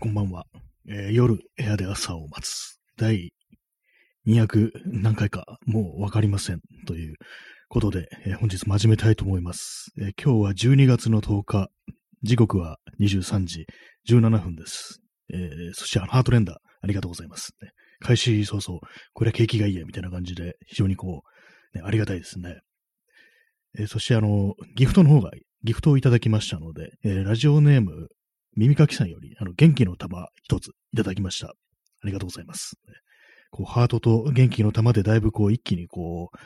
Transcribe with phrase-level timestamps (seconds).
[0.00, 0.44] こんばんは。
[0.88, 2.78] えー夜、部屋で朝を待つ。
[2.96, 3.32] 第
[4.26, 6.60] 200何回か、もうわかりません。
[6.86, 7.14] という
[7.68, 11.68] ことで、えー本日も始めたいと思います、えー今日は12月の10日。
[12.22, 13.66] 時刻は23時
[14.08, 15.00] 17分です。
[15.32, 15.36] え
[15.74, 17.52] そして、ハートレンダー、ありがとうございます。
[17.62, 17.70] ね
[18.00, 18.80] 開始早々、
[19.12, 21.22] これは景気がいいや、みたいな感じで、非常にこ
[21.74, 22.60] う、ね、ありがたいですね。
[23.78, 25.30] えそして、あの、ギフトの方が、
[25.62, 28.08] ギフトをいただきましたので、えーラジオネーム、
[28.56, 31.48] 耳かきさんより、あの、元気の玉一ついただきました。
[31.48, 32.76] ありがとうございます。
[33.50, 36.36] こう、ハートと元気の玉でだいぶこう、一気にこう、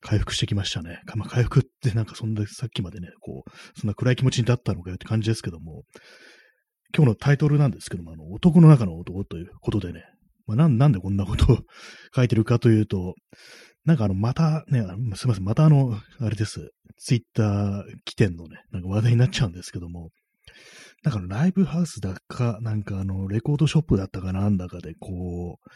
[0.00, 1.00] 回復してきましたね。
[1.16, 5.84] まあ、回復ってなんかそんな、さっきまでね、こう、そんな暗い気持ちになったのかよって感じですけども、
[6.94, 10.04] 今日のタイトルなんですけども、あの、男の中の男ということでね、
[10.46, 11.58] まあ、なんなんでこんなことを
[12.14, 13.14] 書いてるかというと、
[13.84, 14.82] なんかあの、またね、
[15.14, 20.10] すいません、またあの、あれです、ツイッター起点のね、なんか話題になっちゃうんですけども、
[21.04, 25.70] なんかライブハウスだか、なんかあの、レコードショップだったかなんだかで、こう、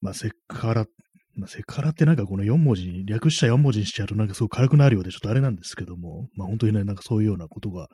[0.00, 0.86] まあ、セクハラ、
[1.34, 7.88] まあ、セクハラってなんかこの4文字に、略した4文字にしちゃうとなんかすごく軽くなるようでちょっとあれなんですけども、まあ本当にね、なんかそういうようなことが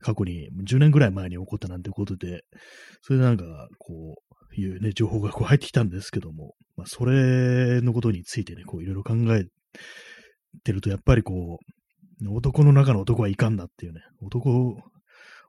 [0.00, 2.42] 過去に10年ぐらい前に起こったなんてことで、
[3.02, 3.44] それでなんか
[3.78, 9.44] こう、いうね、情報がこう入ってきたんですけども、まあそれのことについてね、こういろいろ考え
[10.64, 14.76] てると、やっぱりこう、男の中の男はいかんなっていうね、男、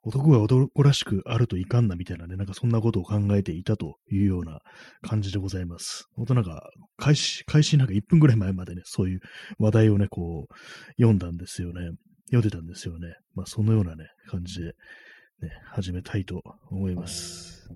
[0.03, 4.59] 男が男らしくあるといかんなみたいなね、なんかそんなことを考えていたというような
[5.01, 6.07] 感じでございます。
[6.15, 9.19] 本当なんか、開始、開始なんか1分ぐらい前までね、そういう
[9.59, 11.91] 話題をね、こう、読んだんですよね。
[12.31, 13.13] 読んでたんですよね。
[13.35, 14.73] まあ、そのようなね、感じで、ね、
[15.67, 16.41] 始めたいと
[16.71, 17.69] 思います。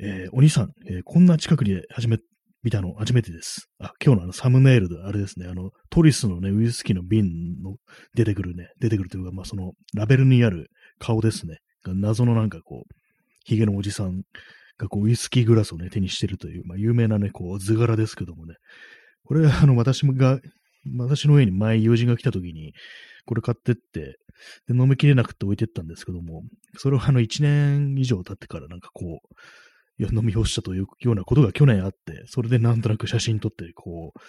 [0.00, 2.18] えーお兄さん、えーこんな近くに始め、
[2.62, 3.68] 見たの初めてです。
[3.78, 7.76] あ、今日のあのサムネイルで、あれですね、あの、トリスのね、ウイスキーの瓶の
[8.14, 11.58] 出てくるね、出てくるというか、まあ、その、ラベルにある顔ですね。
[11.86, 12.94] 謎のなんかこう、
[13.44, 14.22] ヒゲのおじさん
[14.76, 18.54] がこう、ウイスキーグラスをね、手にしてるという、まあ、有名なね、こう、図柄ですけどもね。
[19.24, 20.40] これ、あの、私が、
[20.96, 22.72] 私の上に前友人が来た時に、
[23.24, 24.18] これ買ってって、
[24.66, 26.42] で飲みきれなくて置いてったんですけども、
[26.76, 29.34] それをあの、1年以上経ってからなんかこう、
[29.98, 34.20] や飲み干したというようなことが去年あって、それでなんとなく写真撮って、こう、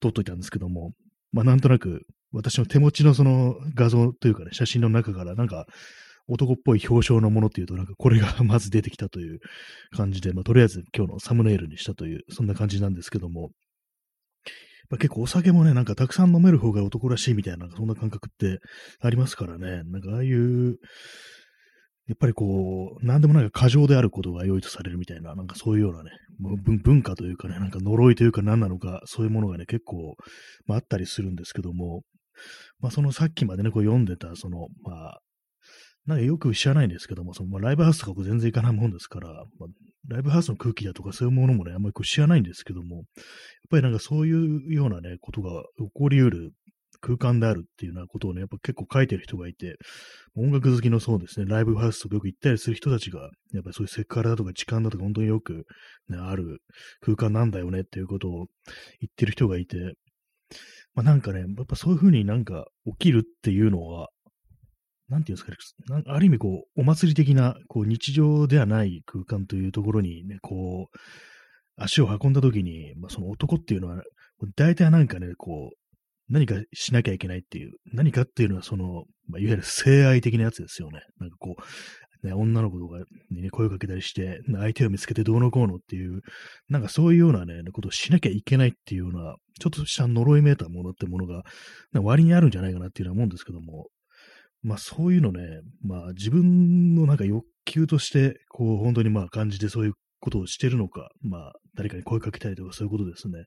[0.00, 0.92] 撮っといたんですけども、
[1.32, 2.02] まあなんとなく、
[2.32, 5.66] 私の手持ちのその画像というかね、写真の中からなんか、
[6.30, 9.40] 男っぽい表彰のものっていうと、なんかこれが まず出てきたという
[9.92, 13.50] 感じで、まあとりあえず今日のサムネイルにしたという、そんな感じなんですけども、
[14.90, 18.60] まあ、結構お酒もね、なんかたくさん飲める方が男らしいみたいな、そんな感覚って
[19.00, 20.78] ありますからね、なんかああいう、
[22.08, 26.10] やっぱりこう、なんでもなんか過剰であることが良いとされるみたいな、なんかそういうようなね、
[26.82, 30.16] 文化というかね、なんか呪いというか何なのか、そういうものがね、結構、
[30.66, 32.02] まあ、あったりするんですけども、
[32.80, 35.20] まあそのさっきまでね、こう読んでた、その、まあ、
[36.06, 39.68] なんかよく知らないんですけども、そのまあ、ライブハウスとか僕全然行かないもんですから、まあ、
[40.08, 43.04] ライブハウスの空気だとかそういうものもね、あんまりこう知らないんですけども、やっ
[43.70, 46.52] ぱりなんかそういうようなね、ことが起こり得る
[47.00, 49.76] 空間であるっていうようなことをね、やっぱ結構書いてる人がいて、
[50.36, 55.64] 音楽好きのそうですね、ライブハウスとかよく行ったりする人たちが、やっぱりそういうセクハラだとか時間だとか本当によく、
[56.08, 56.58] ね、ある
[57.00, 59.76] 空間なんだよねっていうことを言ってる人がいて、
[60.94, 64.08] まあなんかね、やっぱそういうふうになんか起きるっていうのは、
[65.08, 65.44] なんていうんです
[65.86, 70.98] かね、ある意味こう、お祭り的な、こう、日常ではない空間というところにね、こう、
[71.76, 74.02] 足を運んだ時に、まあ、その男っていうのは、
[74.56, 75.87] 大体なんかね、こう、
[76.28, 81.00] 何かしなきゃいけないっていう、何かっていうのはその、まあ、いわゆる性愛的なやつですよね。
[81.18, 82.98] なんかこう、ね、女の子とか
[83.30, 86.22] にね、声をかけたりして、相手を見つけてどうのこうのっていう、
[86.68, 91.44] なんかそういうようなね、ことをしなきゃいけないっていうような、ちょっとした呪いめいたものってものが、
[91.92, 93.88] 割にあるんじゃないかなっていうようなもんですけども、
[94.62, 103.44] まあそういうのね、まあ自分のなんか欲求として、こう本当にまあ感じてそういうことをしてるのか、まあ誰かに声かけたりとかそういうことですね。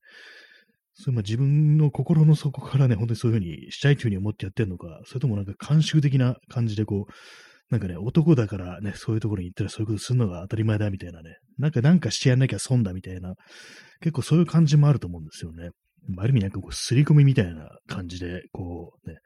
[0.94, 7.12] それまあ自分の心の底からね、本当にそういうふうにしたいというふうに思ってやってるのか、それともなんか慣習的な感じでこう、
[7.72, 13.36] なんかね、男だからね、そういうところに行ったらそういうことするのが当たり前だみたいなね、なんかなんかしてやんなきゃ損だみたいな、
[14.02, 15.70] 結構そういう感じもあると思うんですよね。
[16.18, 19.18] ある意味なんかこう、すり込みみたいな感じで、こうね、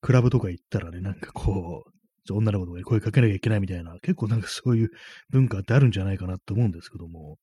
[0.00, 4.88] クラブとか行ったらね、なんかこう、女の子とかに声かけなきゃいけないみたいな、結構なんかそういう
[5.30, 7.38] 文化ってあるんじゃないかなと思うんですけども、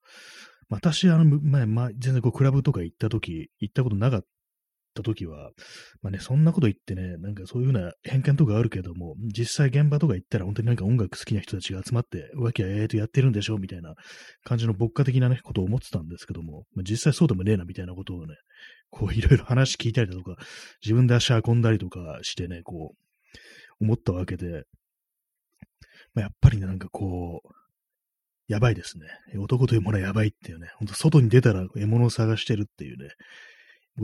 [0.69, 4.21] 私、あの、前、まあ、全然こう、クラブとか行った時、行ったことなかっ
[4.93, 5.51] た時は、
[6.01, 13.95] まあね、そんなこと言ってね、なんかそういうふうな偏見とかあるけども、実際現場とか行ったら本当になんか音楽好きな人たちが集まって、わきゃええとやってるんでしょうみたいな
[14.43, 18.35] 感じの牧歌的なね、ことを思ってたんですけども、まあ、実際そうでもねえなみたいなことをね、
[18.91, 20.35] こういろいろ話聞いたりだとか、
[20.83, 24.65] 自分で足運んだりとかしてね、こう、思ったわけで、
[26.13, 27.49] まあ、やっぱりね、なんかこう、
[28.49, 29.05] やばいですね。
[29.37, 33.09] 男というものはやばいっていうね、ほんと外に出たら獲物を探してるっていうね、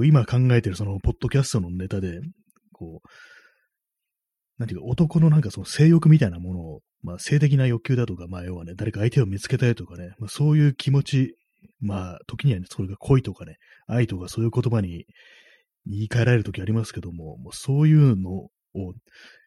[0.08, 2.20] 今考えてるその、ポッドキャストのネタで、
[2.72, 3.08] こう、
[4.60, 11.36] なんていうか、男のなんかその性欲みたいなものを、まあ、性的な欲求だとか、まあ、要はね、誰か相手を見つけたいとかね、まあ、そういう気持ち、
[11.80, 13.58] まあ、時にはね、それが恋とかね、
[13.88, 15.06] 愛とかそういう言葉に
[15.88, 18.50] 言い換えられる時ありますけども、もうそういうのを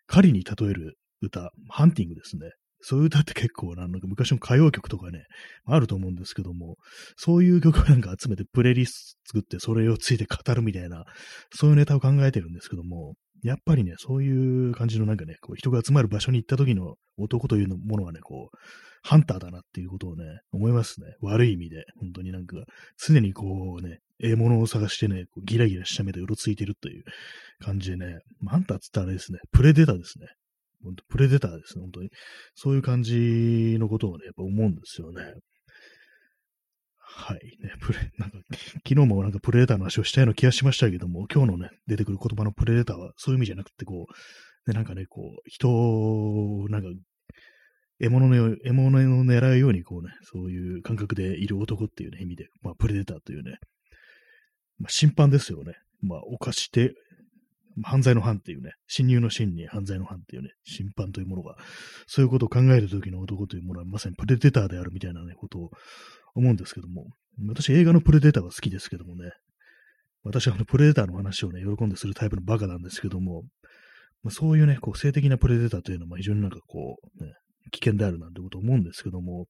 [0.06, 2.50] 狩りに例える歌、ハンティングですね。
[2.80, 5.25] そういう歌って結構なんか昔の歌謡曲とかね、
[5.64, 6.76] あると思うんですけども、
[7.16, 11.04] そういう曲なんか集めてプレイリスト作ってそれをついて語るみたいな、
[11.54, 18.56] そういうネタを考えてるんですけども、やっぱりね、そういう感じのなんかね、こう人が集まる場所に行った時の男というものはね、こう、
[19.02, 21.06] ハンターだなっていうことをね、思いますね。
[21.20, 21.84] 悪い意味で。
[22.00, 22.56] 本当になんか、
[22.96, 27.04] 常にこうね、獲物を探してね、こうギラギラした目でうろついてるという
[27.60, 30.26] 感じでね、ハンターっつったらあれですね、プレデターですね。
[30.82, 32.10] 本当プレデターですね、本当に。
[32.54, 35.34] そういう感じのことをね、やっぱ思うんですよね。
[37.10, 37.38] はい。
[37.60, 46.88] ね、プレ、 なんか、昨日もなんかプレデターの話をしたような気がしましたけども、今日のね、出てくる言葉のプレデターはそういう意味じゃなくて、こう、ね、なんかね、こう、人を、なんか、
[47.98, 53.56] 獲物の、獲物を狙うように、こうね、そういう感覚でいる男っていうね、意味で、まあ、プレデターというね、
[54.78, 55.75] まあ、審判ですよね。
[56.00, 56.94] まあ、犯して、
[57.82, 61.56] 犯罪の犯っていうね、侵入の真に犯罪の犯っていうね、審判というものが、
[62.06, 65.70] そういうことを考えるときの男というものはまさにプレデターであるみたいなね、ことを
[66.34, 67.06] 思うんですけども、
[67.46, 69.30] 私映画のプレデターは好きですけどもね、
[70.25, 73.44] 私はあのプレデターの話をね、喜んでするタイプのバカなんですけども、
[74.22, 77.32] まあ、そういうね、こう性的なプレデターというのは非常になんかこう、ね、
[77.70, 79.46] 危険であるなんてことを思うんですけども、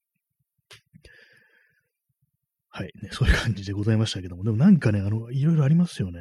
[2.69, 6.19] はい、ね、そういう感じでございましたけども、でもなんかね、あの、いろいろありますよね。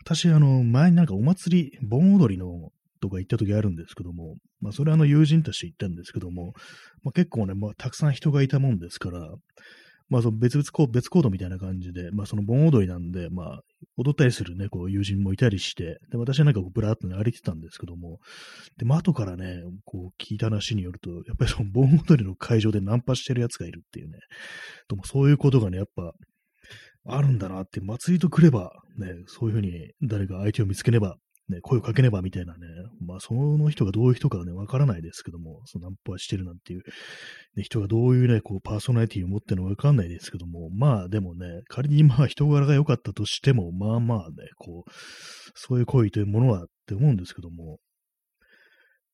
[0.00, 2.70] 私、あの、前になんかお祭り、盆踊りの
[3.00, 6.52] とか行った時あるんですけども、まあ、それはあの友人として行ったんですけども、
[7.02, 9.28] まあ、結構ね、まあ、たくさん人がいたもんですから、
[10.08, 13.60] まあ、その別々コード、別コードみたいな感じで、まあ、その盆踊りなんで、まあ、
[13.96, 18.20] 踊ったりするね、こう、友人もいたりして、で、私はなんかこう、ぶらーっとね、歩いてたんですけども、
[18.76, 24.18] で、まあ、後からね、こう、聞いた話によると、やっぱりその盆踊りの会場でナンパしてる奴がいるっていうね、
[24.86, 26.12] ともそういうことがね、やっぱ、
[27.08, 31.16] あるんだなって、祭りと来れば、ね、そういうふうに誰か相手を見つければ、
[31.48, 32.66] ね、声をかけねばみたいなね、
[33.00, 36.82] まあその人がどういう人かはね、わからないですけども、そのナンパしてるなんていう、
[37.56, 44.90] ね、人がどういうね、こうパーソナリティを持ってるのかわかんないですけども、まあでもね、仮にまあ人柄が良かったとしても、まあまあね、こう、
[45.54, 47.78] そういう行為というものはって思うんですけども、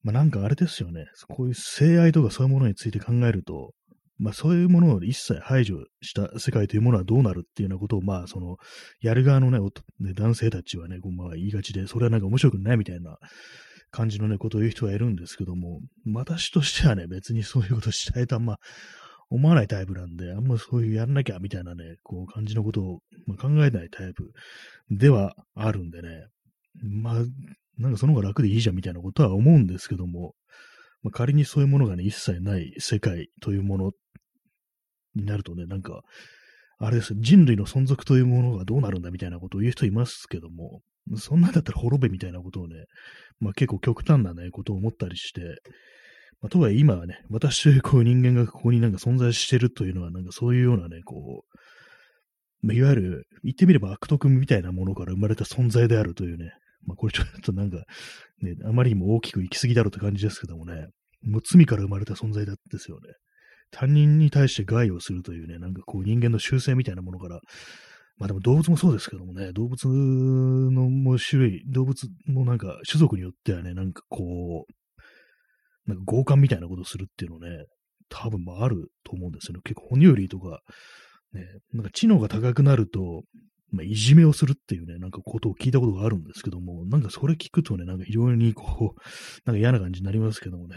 [0.03, 3.73] まあなんかあれですよね、こういう性愛とかそういうものについて考えると、
[4.23, 8.57] まあそういうものを一切排除した世界というものはどうなるっていうようなことを、まあその、
[9.01, 9.59] やる側のね、
[10.15, 13.19] 男性たちはね、こうまあ言いがちで、それはなんか面白くないみたいな
[13.91, 15.81] 感じのね、ことを言う人がいるんですけども、
[16.13, 18.59] 私としてはね、別にそういうことしたいとあんま
[19.29, 24.33] 思わないタイプなんで、あんまそういうやんなきゃみたいなね、こう感じのことを、ま、考えないタイプ
[24.91, 26.27] ではあるんでね、
[26.81, 27.15] まあ、
[27.79, 30.35] なんかその方が楽でいいじゃんみたいなことは思うんですけども、
[31.03, 33.91] まあ、仮にそういうものがね、一切ない世界というもの
[35.15, 36.03] になるとね、なんか、
[36.79, 40.81] あれです、人類の存続というものがどうなるんだみたいなことを言う人いますけども、
[41.17, 42.85] そんなんだったら滅べみたいなことをね、
[43.41, 45.41] まあ結構極端なね、ことを思ったりして、
[46.41, 51.45] まあ、とはいえ今はね、私というこう人間がここになんか存在してるというのは、なんかそういうようなね、こ
[52.63, 56.53] う、まあ、いわゆる、言ってみれば悪徳みたいなものから生まれた存在であるというね、
[56.85, 57.79] まあこれちょっとなんか、
[58.41, 60.87] ね、あまりにも大きく行き過ぎだろうって感じですけどもね、
[61.23, 63.15] もう罪から生まれた存在だですよね。
[63.71, 67.41] 他人に対して害をするというね、なんかこう人間の習性みたいなものから、
[68.19, 77.65] まあでも動物もそうですけどもね、動物のもう種類、動物もなんか種族によってはね、なんかこう、なんか強姦みたいなことをするっていうのね、
[78.09, 79.61] 多分まああると思うんですよね。
[79.65, 80.61] 結構哺乳類とか、
[81.33, 83.23] ね、なんか知能が高くなると、
[83.73, 89.01] まあ、いじめをするっていうね、なんかことを聞いたことがあるんですけども、なんかそれ聞くとね、なんか非常にこう、
[89.47, 90.77] なんか嫌な感じになりますけどもね、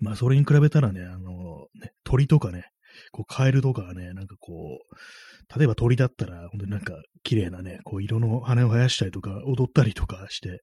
[0.00, 2.64] まあ、それに比べたらね、あの、ね、鳥とかね、
[3.12, 10.60] こう、カエルとかね、なんかこう、例えば鳥だったら、本当になんか、綺麗なね、こう、色の羽を生やしたりとか、踊ったりとかして、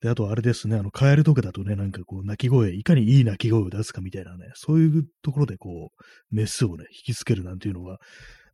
[0.00, 7.98] で、あとあれですね、あの、カエルとかだとね、なんかこう、鳴き声、いかにいい鳴き声を出すかみたいなね、そういうところでこう、メスをね、引きつけるなんていうのが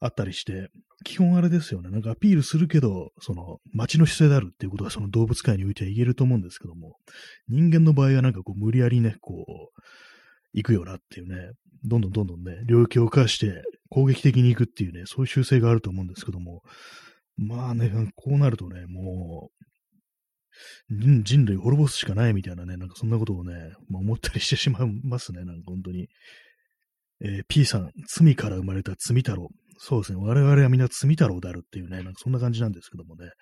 [0.04, 0.68] あったりして、
[1.04, 6.96] 基本あれですよね、なんかアピールするけど、その、街の姿勢であるっていうことはその動物界においては言えると思うんですけども、
[7.48, 9.80] 人間の場合はなんかこう、無理やりね、こう、
[10.52, 11.52] 行くよなっていうね、
[11.84, 16.62] どんどんどんどんね、領域を犯して攻撃的に行くっていうね、そういう習性があると思うんですけども、
[17.36, 19.50] まあね、こうなるとね、も
[20.90, 23.54] う、人人類滅ぼすしかないみたいなね、なんかそんなことをね、
[23.88, 26.08] まあ、思ったりしてしまいますね、なんか本当に。
[27.24, 29.48] えー、P さん、罪から生まれた罪太郎。
[29.84, 33.32] そうですね、我々はみんな罪太郎であるっていうね、なんかそんな感じなんですけどもね。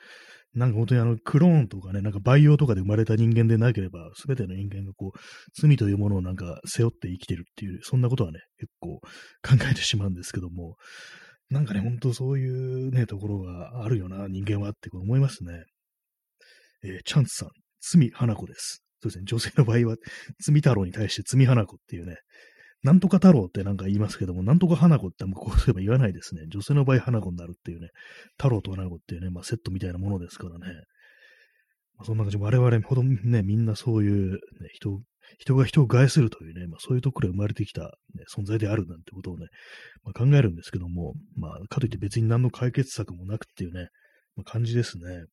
[0.55, 5.19] なんか本当にあの、クローンとかね、なんか培養とかで生まれた人間でなければ、すべての人間がこう、
[5.53, 9.01] 罪というものをなんか背負って生きてるっていう、そんなことはね、結構
[9.47, 10.77] 考えてしまうんですけども、
[11.51, 15.65] なんかね、本当そういうね、ところがあるよな、人間はって思いますね。
[16.83, 17.49] えー、チャンツさん、
[17.83, 18.83] 罪花子です。
[19.03, 19.97] そうですね、女性の場合は、
[20.43, 22.17] 罪太郎に対して罪花子っていうね、
[22.83, 26.43] なんとか太郎ってなんか言いますけども、なんとか花子ってこうすれば言わないですね。
[26.49, 27.89] 女性の場合花子になるっていうね、
[28.39, 30.67] 太郎と花子っていうね、まあセットみたいなものですからね。
[31.97, 34.39] まあ、そんな感じ、我々ほどね、みんなそういう、ね、
[34.73, 35.01] 人、
[35.39, 39.47] 人が人を害するというね、まあそういうところで生まれてきた、ね、存在であるなんてことをね、
[40.03, 43.89] まあ、考えるんですけども、まあかといって別に何の解決策もなくっていうね、
[44.37, 45.25] まあ、感じですね。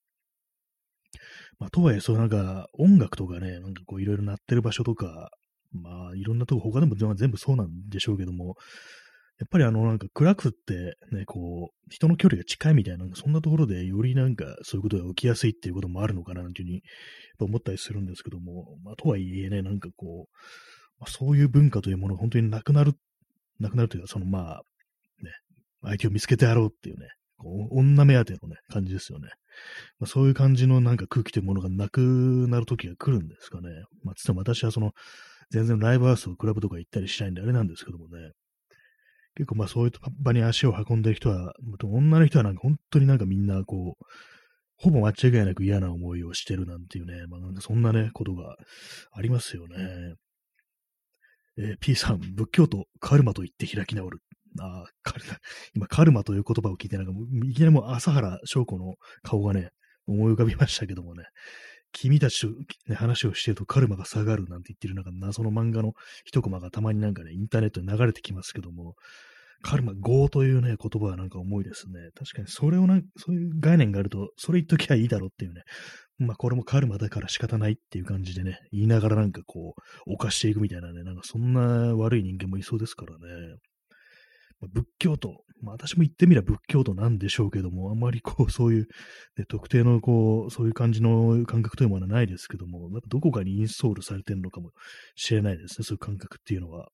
[1.60, 5.30] まあ、とはいえ、そうなんか、音楽とかね、なんかこう、いろいろ鳴ってる場所とか、
[5.72, 8.56] まあ、いろんなとこ、他でも全部そうなんでしょうけども、
[9.40, 16.84] やっぱりあの、なんか暗くってね、こう、人の距離が近いみたいな、そんなところでよりなんかそういうことが起きやすいっていうこともあるのかな、なんていうふうに
[17.40, 20.36] 思ったりするんですけども、まあ、とはいえね、なんかこう、
[21.00, 22.94] まあ、そういう文化というものが本当になくなる、
[23.60, 24.62] なくなるというか、そのまあ、
[25.24, 25.32] ね、
[25.84, 27.08] 相手を見つけてやろうっていうね、
[27.38, 29.30] こう女目当てのね、感じですよね。
[30.00, 32.02] まあ、そういう感じのなんか空気というものがなく
[32.50, 33.70] なる時が来るんですかね。
[34.04, 34.94] まあ、つっても私はその、
[35.50, 38.32] 全然ライブハウス、クラブとか行ったりしないんであれなんですけどもね。
[39.36, 44.04] 結構まあそういう場に足を運んでる人は、女の人はなんか本当になんかみんなこう、
[44.78, 48.56] ほぼ間違いなく嫌な思いをしてるなんていうね、まあなんかそんなね、ことが
[49.12, 50.16] ありますよね。
[51.60, 54.20] えー、P さん、仏教とカルマと言って開き直る。
[54.60, 55.24] あカル
[55.76, 57.12] 今、カルマという言葉を聞いて、なんか、
[57.46, 59.70] いきなりもう朝原翔子の顔がね、
[60.08, 61.26] 思い浮かびましたけどもね、
[62.00, 62.48] 君たちと、
[62.88, 65.94] ね、話をしてるとカルマが下がるなんて言ってるなんか謎の漫画の
[66.26, 68.94] 一コマがたまになんかね、インターネットに流れてきますけども、
[69.64, 71.94] カルマ、業というね、言葉はなんか重いですね。
[72.14, 75.64] 確かにそれをなそういう概念があると、それ言っときゃいいだろうっていうね。
[76.20, 79.74] まあこれもカルマだから仕方ないっていう感じでね、言いながらなんかこ
[80.06, 81.62] う、犯していくみたいなね、なんかそんな
[81.96, 83.56] 悪い人間もいそうですからね。
[84.62, 88.88] 仏教徒、まあ、私も言ってみれば仏教徒なんでしょうけども、あまりこう、 そういう、
[89.38, 94.72] ね、特定のこう、そういう感じの感覚というものはないですけども、なんかどこかにインストールされてるのかも
[95.16, 96.90] しれないですね、そういう感覚っていうのは。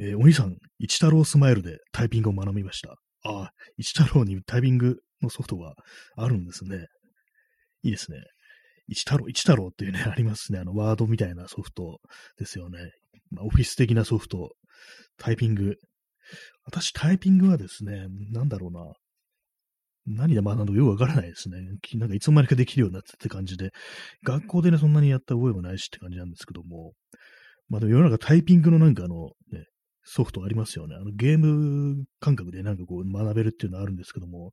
[0.00, 2.96] えー、お兄さん、一太郎スマイルでタイピングを学びました。
[3.24, 5.74] ああ、一太郎にタイピングのソフトが
[6.16, 6.86] あるんですね。
[7.82, 8.18] いいですね。
[8.86, 10.58] 一太郎、一太郎っていうね、ありますね。
[10.60, 12.00] あの、ワードみたいなソフト
[12.38, 12.78] ですよね。
[13.30, 14.52] まあ、オフィス的なソフト。
[15.18, 15.76] タイピング。
[16.64, 18.92] 私、タイピングはですね、なんだろうな。
[20.06, 21.58] 何で学んだのかよくわからないですね。
[21.94, 23.70] なんかいつの間にかできるようになってって感じで、
[24.24, 26.92] 学校でね、そんなにやった覚えもないしって感じなんですけども、
[27.68, 29.66] まあでも世の中タイピングのなんかあの、ね、
[30.04, 30.96] ソフトありますよね。
[30.96, 34.52] あのゲーム感覚でなんかこう学べるっていうのはあるんですけども、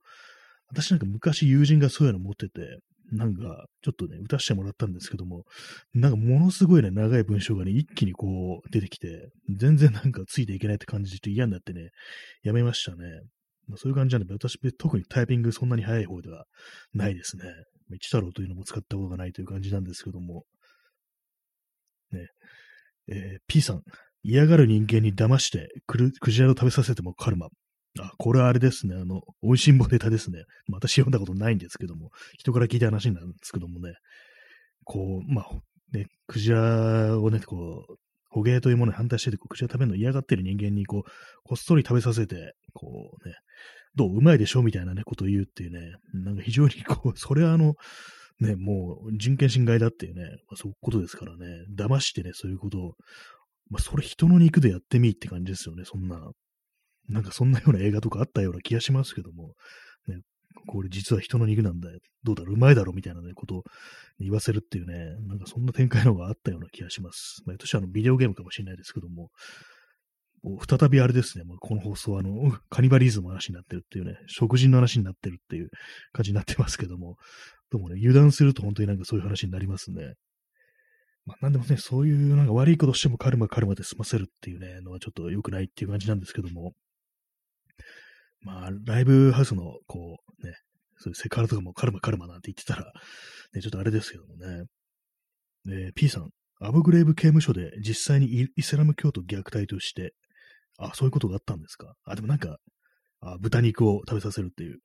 [0.68, 2.80] 私なんか昔友人がそういうの持ってて、
[3.12, 5.44] なんか、ちょっとね、打たせてもらったんですけども、
[5.94, 11.90] なんかものすごいね、長い文章がね、一気にこう出てきて、全然なんかついていけないって感じでちょっと嫌になってね、
[12.44, 13.06] やめましたね。
[13.68, 16.46] まあ、そういう感じなんで、私、特にタイピングそんなに早い方では
[16.94, 17.44] ないですね。
[17.94, 20.44] 一太郎というのも使ったことがないという感じなんですけども。
[22.12, 22.28] ね。
[23.08, 23.82] えー、P さん、
[24.24, 27.50] 嫌がる人間に騙してククジラを食べさせてもカルマ。
[28.00, 28.96] あ、これはあれですね。
[28.96, 30.44] あの、美味しんぼネタですね。
[30.70, 33.94] 私読んだことないんですけども、人から聞いた話なんですけどもね、
[34.84, 35.50] こう、まあ、
[35.94, 37.96] ね、クジラをね、こう、
[38.30, 41.10] 捕鯨というものに反対してて、クジラ食べるの嫌がってる人間に、こう、
[41.44, 43.36] こっそり食べさせて、こうね、
[43.96, 47.76] どううまいでしょみたいなね、ことを言うっていうね、なんか非常にこう、それはあの、
[48.42, 52.94] ね、もう人権侵害だっていうね、まあ、そういうことですからね、騙してね、そういうことを、
[53.70, 56.20] まあ、それ人の肉でやってみって感じですよね、そんな。
[57.08, 59.54] なんかそんなような映画とかあったような気がしますけども、
[60.08, 60.22] ね、
[60.68, 62.00] これ実は人の肉なんだよ。
[62.24, 62.92] どうだろう、うまいだろ？
[62.92, 63.64] うみたいなね、ことを
[64.20, 67.44] 言わせるっていうね、なんかそんな展開の方があったような気がします。
[67.46, 69.30] まあ、私はあのビデオゲームかもしれないですけども、
[70.44, 75.70] もう再びあれですね、もうこの放送はあの、カニバリズムの話になってるっていうね、食人の話になってるっていう
[76.14, 77.18] 感じになってますけども、
[77.72, 80.14] でもね、油断すると本当になんかそういう話になりますね。
[81.26, 86.74] まあ、なんでもね、そういうなんか悪いことしてもカルマカルマで済ませるっていうね、のはちょっと良くないっていう感じなんですけども、
[88.46, 90.54] まあ、ライブハウスの、こう、ね、
[90.98, 92.94] そういうセカラとかもカルマカルマなんて言ってたら、
[93.54, 94.66] ね、ちょっとあれですけどもね。
[95.68, 96.30] え P さん、
[96.62, 100.14] アブグレイブ刑務所で実際にイスラム教徒虐待として、
[100.78, 101.96] あ、そういうことがあったんですか？
[102.04, 102.60] あ、でもなんか、
[103.22, 104.80] あ豚肉を食べさせるっていう。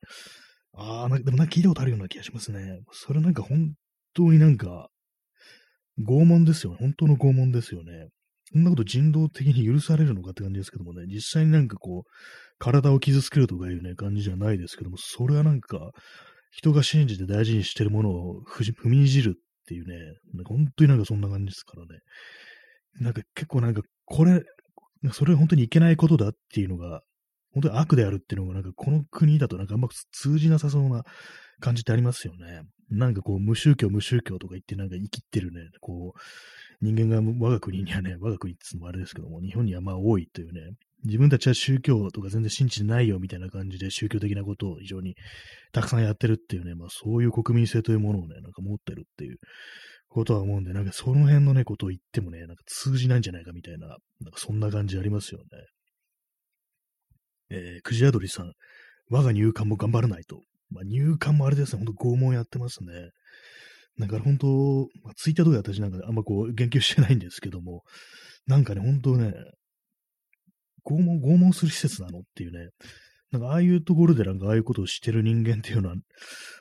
[0.73, 2.79] ああ、でもなんか聞いたことあるような気がしますね。
[2.91, 3.75] それなんか本
[4.13, 4.89] 当になんか、
[5.99, 6.77] 拷問ですよね。
[6.79, 8.07] 本当の拷問ですよね。
[8.53, 12.09] そんなこと人道的に許されるのかって感じですけどもね、実際になんかこう、
[12.59, 15.91] 体を傷つけるとかいうね、感じじゃないですけども、それはなんか、
[16.51, 19.95] 人が信じて大事にしてるものを踏みにじるっていうね、
[20.45, 22.01] 本当になんかそんな感じですからね。
[22.99, 24.43] なんか結構なんか、これ、
[25.13, 27.01] それ本当にいけないことだっていうのが、
[27.53, 31.03] 本当に悪であるっていうのが、なんかこの国だとなんかあんま通じなさそうな
[31.61, 32.63] 感じってありますよね。
[32.89, 36.19] なんかこう、無宗教、無宗教とか言ってなんか生きてるね、こう、
[36.81, 40.61] 人間が我が国にはね、我が国って言うのもあれですけども、日本にはまあ多いというね、
[41.03, 45.15] 自分たちは宗教とか全然信じてないよみたいな感じで宗教的なことを非常に
[45.71, 49.37] たくさんやってるっていうね、まあそういう国民性というものをね、なんか持ってるっていう
[50.09, 53.97] ことは思うんで、なんかその辺のね、ことを言ってもね、なんか通じないんじゃないかみたいな、なん
[54.31, 55.45] かそんな感じありますよね。
[57.51, 58.53] えー、くじあどりさん、
[59.09, 60.41] 我が入管も頑張らないと。
[60.69, 63.09] まあ入管もあれですね、ほんと拷問やってますね。
[63.99, 67.83] だから本当、まあ、ツイッターとか私なんかあんまこう言及してないんですけども、
[68.47, 69.33] なんかね、本当ね、
[70.85, 72.69] 拷問、拷問する施設なのっていうね、
[73.31, 75.95] なんかああいうところでなんかああいうことをしてる人間っていうのは、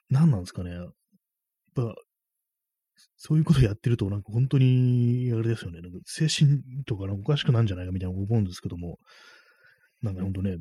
[0.08, 0.70] 何なんですかね。
[0.70, 0.86] やっ
[1.74, 1.94] ぱ、
[3.16, 8.98] そういうことやってると、なんか本当に、あれですよね、なんか精神とかおかしくなんじゃないかみたいな思うんですけども、
[10.02, 10.56] なんか本当ね、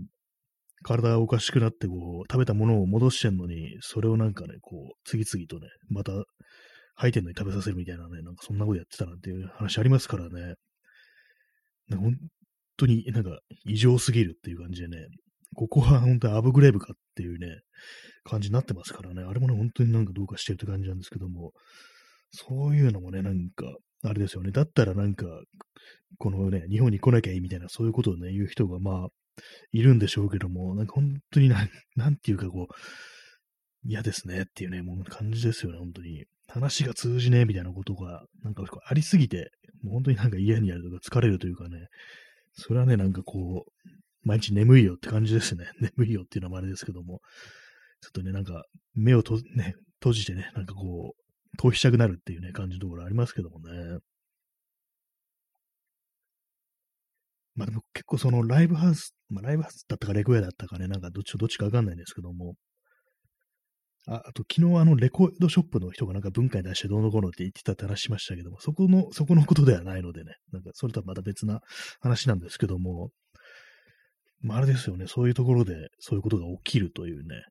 [0.83, 6.13] 体がおかしくなって、こう、食べたものを戻してんのに、それをなんかね、こう、次々とね、また
[6.95, 10.55] 吐いてんのに食べさせるみたいなね、なんかそんなことやってたなんていう話ありますからね。
[11.91, 12.15] 本
[12.77, 15.07] 当になんか異常すぎるっていう感じでね、
[15.55, 17.61] ここは本当にアブグレーブかっていうね、
[18.23, 21.51] 感じになってますからね、あれもね、本当になんかどうかしてるって感じなんですけども、
[22.31, 23.65] そういうのもね、なんか、
[24.03, 25.25] あれですよね、だったらなんか、
[26.17, 29.07] このね、日本に来なきゃいいみたいな、そういうことをね、言う人がまあ、
[29.71, 32.73] いるんでしょうけども、なんか本当にな、なんていうかこう、
[33.83, 36.25] 嫌ですねっていうね、もう感じですよね、本当に。
[36.47, 39.51] 話が通じねえみたいなことが、なんかありすぎて、
[39.83, 41.87] もう本当になんか嫌にやるとか疲れるというかね、
[42.53, 43.89] それはね、なんかこう、
[44.23, 45.65] 毎日眠いよって感じですね。
[45.97, 47.21] 眠いよっていうのもあれですけども、
[48.01, 53.99] ちょっとね、なんか目をと、ね、閉じてね、なんかこう、逃避したくなるっていうね、感じのところありますけどもね。
[57.59, 62.55] まあでも結構そのライブハウス、まあライブハウスだったかレコヤだったかね、なんかどっちどっちかわかんないんですけども、
[64.07, 71.59] ああと、昨日あの、レコードショップの人がなんか文化に出してどうのこうのって言ってたって話しましたけども、そこの、そこのことではないのでね、なんかそれとはまた別な
[71.99, 73.09] 話なんですけども、
[74.39, 77.43] まあ、あれですよね、そういうところでそういうことが起きるというね、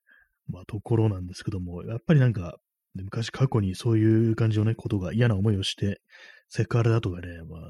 [0.48, 2.56] まあ、ところなんですけども、やっぱりなんか、
[3.04, 6.00] 昔過去にそういう感じのね、ことが嫌な思いをして、
[6.48, 7.60] セクハラだとかね、まあ、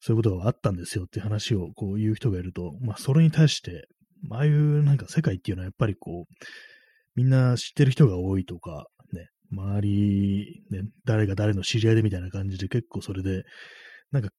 [0.00, 3.86] そういうことがあったんですよって話をこう言う人がいると、まあ、それに対して、
[4.30, 6.34] ああいうなんか世界っていうのはやっぱりこう、
[7.14, 13.44] みんな知ってる人が多いとか、ね、周り、ね、誰が誰の知り合いでみたいな感じで結構それで、
[14.10, 14.30] なんか、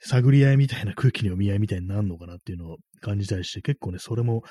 [0.00, 4.42] 探り合いみたいな空気の読み合いみたいになるのかなっていうのを感じたりして、結構ね、それも、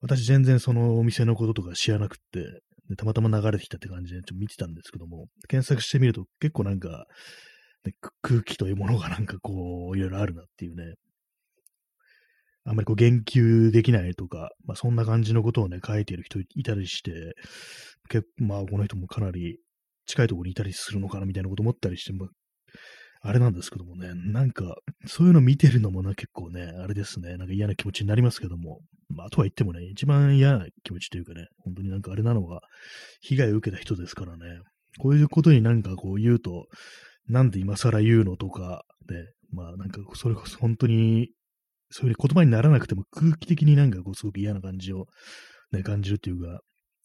[0.00, 2.62] 私全然そのお店のこととか知らなくって、
[2.96, 7.06] たまたま流れてきたって感じでちょっと見てたんですけども、検索してみると結構なんか、
[7.84, 10.94] ね、空気というものがなんかこう、いろいろあるなっていうね、
[12.64, 17.34] あんまりこう言及できないとか、まあそんな感じのことをね、書いている人いたりして、
[18.08, 19.58] 結構まあこの人もかなり
[20.06, 22.28] 近いところにいたりするのかなみたいなこと思ったりして、まあ、
[23.22, 32.60] あれなんですけどもね、なんか、そういうの見てるのもな、結構ね、あれですね、なんか嫌な気持ちになりますけども、まあ、とは言ってもね、一番嫌な気持ちというかね、本当になんかあれなのが、
[33.20, 34.60] 被害を受けた人ですからね、
[34.98, 36.66] こういうことになんかこう言うと、
[37.28, 41.30] なんで今更言うのとか、で、まあなんかそれこそ本当に
[41.90, 45.06] そういう言葉にならなくても空気的になんかこうすごく嫌な感じを、
[45.72, 46.60] ね、感じるっていうか、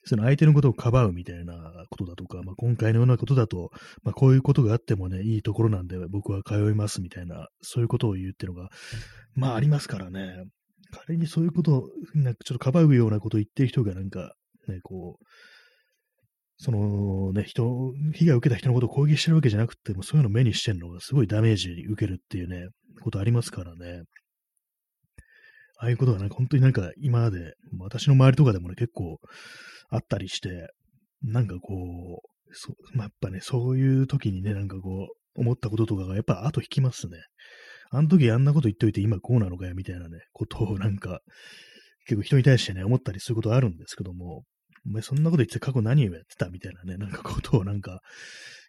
[0.05, 1.55] その相手のことをかばうみたいな
[1.89, 3.71] ことだとか、まあ、今回のようなことだと、
[4.03, 8.69] まあ、こういうことがあってもね、いいところなんで僕は通いますみたいな、そういうことを言うっていうのが、
[9.33, 10.45] まあありますからね。
[10.91, 14.33] 仮にそういうことを、なんかちょっとかばうようなことを言ってる人がなんか、
[14.67, 15.25] ね、こう、
[16.57, 22.67] そのね、人、被害を受けた人のことを攻撃してるわけじゃなくても、そういうのを目にしてるのがすごいダメージ受けるっていうね、
[23.01, 24.03] ことありますからね。
[25.77, 29.19] ああいうことがなんか本当になんか今まで、私の周りとかでもね、結構
[29.89, 30.69] あったりして、
[31.21, 31.73] なんかこ
[32.23, 37.17] う、そまあ、やっぱね、そういう時にね、なんかこう、思ったこととかがやっぱ後引きますね。
[37.91, 41.21] あの時あんなこと言っといて今こうなのかよみたいなね、ことをなんか、
[42.05, 44.43] 結構人に対してね、思ったりすることあるんですけども、
[44.85, 48.01] お前そんなこと言って過去何をやってたみたいなね、なんかことをなんか、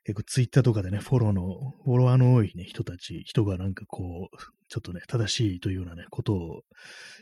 [0.04, 1.42] 結構ツイッターとかでね、フォローの、
[1.84, 4.36] フォロワーの多いね、人たち、人がなんかこう、
[4.68, 6.62] ちょっとね、正しいというようなね、ことを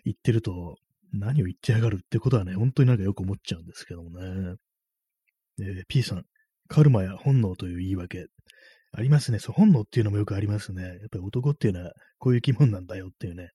[0.05, 0.77] 言ってると、
[1.19, 4.57] 何を言ってやがるってことはね、本当になんかよく思っちゃうんですけどもね。
[5.61, 6.25] えー、P さん、
[6.69, 8.27] カルマや本能という言い訳。
[8.97, 9.39] ありますね。
[9.39, 10.83] そう、本能っていうのもよくありますね。
[10.83, 13.51] やっぱり男っていうのはこういう生き物なんだよっていうね。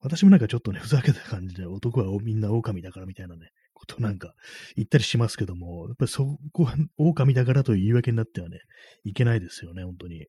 [0.00, 4.34] 私もなんかちょっとね、ふざけた感じで男はみんな狼だからみたいなね、ことなんか
[4.76, 8.60] 言ったりしますけども、やっぱりそこは狼だからという言い訳になってはね、
[9.04, 10.26] いけないですよね、本当に。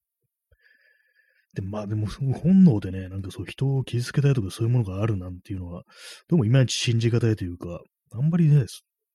[1.56, 5.84] で、まあでも、本能でね、なんかそう人を傷つけたいとかそういうものがあるなんていうのは、
[6.28, 8.65] どうもいまいち信じがたいというか、あんまりね、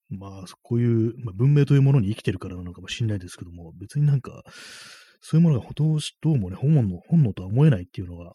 [0.08, 4.42] まあ、こういう、まあ、文明というものに生きてるからなのかもしれないですけども、別になんか、
[5.20, 8.32] そういうものがほとんどうもね、本能、本能とは思えないっていうのが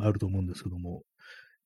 [0.00, 1.02] あると思うんですけども、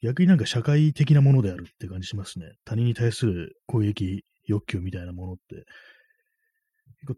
[0.02, 2.46] 逆になんか社会的なものであるって感じしますね。
[2.64, 5.64] 他人に対する攻撃、欲求みたいなものって、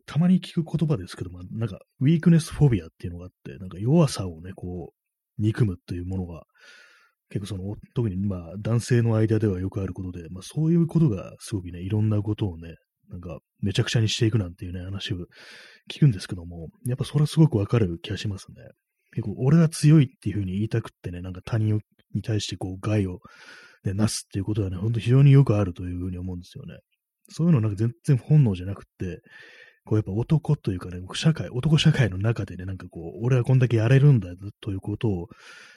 [0.06, 6.44] たまに聞く言葉ですけども、なんか、ウィークネスフォビアっていうのがあって、なんか弱さをね、こう、憎むというものが、
[7.30, 12.74] 結構その、特にまあ、男性の間ではよくあることで、まあ、そういうことがすごくね、いろんなことをね、
[13.10, 15.16] なんか、めちゃくちゃにしていくなんていうね、話を
[15.90, 18.56] 聞くんですけども、やっぱそれはすごくわかる気がしますね。
[19.12, 21.80] 結構、俺は強いっていうふうに言いたくってね、なんか他人
[22.14, 23.20] に対してこう、害を、
[23.84, 26.78] ね、なすっていうことはね、ほんと非常によくあるというふうに思うんですよね。
[27.30, 29.20] そういうのなんか全然本能じゃなくって、
[29.88, 34.28] こうやっぱ男というかね、社会、男社会の中でね、なんかこう、俺はこんだけやれるんだ
[34.60, 35.28] ということを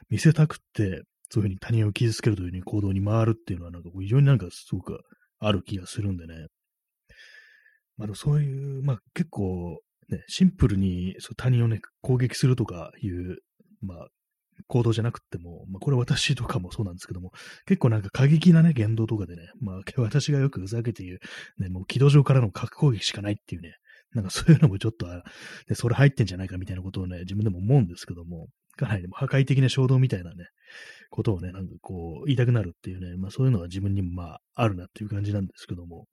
[0.10, 5.00] 見せたくって、そういうふうに他人を傷つけるというふうに行動に回るっていうのは、なんかこう非常になんかすごく
[5.39, 6.47] ある気がするんでね。
[7.95, 13.38] まあでもそういう、まあ結構、ね、シンプルにそう他人をね、攻撃するとかいう、
[13.82, 14.08] まあ、
[14.67, 17.32] 行動じゃなくても、まあ、これ私とかもそうなんですけども、
[17.65, 23.76] 結構なんか過激なね、言動とかでね、まあ、私がよくふざけて言う、ね、もう軌道上からの核攻撃しかないっていうね、
[24.15, 25.08] なんかそういうのもちょっと、
[25.67, 28.47] でそれ入ってんじゃないかみたいなことをね、自分でも思うんですけども、
[28.78, 30.47] かなりでも破壊的な衝動みたいなね、
[31.10, 36.08] ことをね、なんかこう、言いたくなるっていうね、まあそういうのは自分にもまああるなっていう感じなんですけども、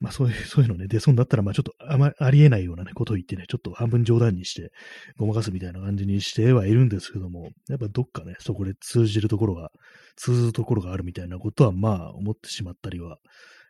[0.00, 4.72] まあそういう、そういうのね、出そうになったら、まあちょっとあまありえないようなね、ことを言ってね、ちょっと半分冗談にして、
[5.18, 9.70] ごまかすみたいな感じにしてはいるんですけども、やっぱどっかね、そこで通じるところが、
[10.16, 13.18] 通ずるところがあるみたいなことは、まあ思ってしまったりは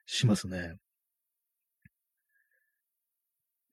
[0.07, 0.77] しますね。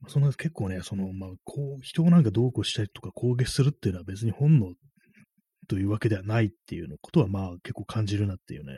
[0.07, 4.73] その結構ね、その、まあ、こう、人をなんかどうこうしたりとか攻撃するっていうのは別に本能
[5.67, 8.77] というわけではないっていうのことは、まあ結構感じるなっていうね、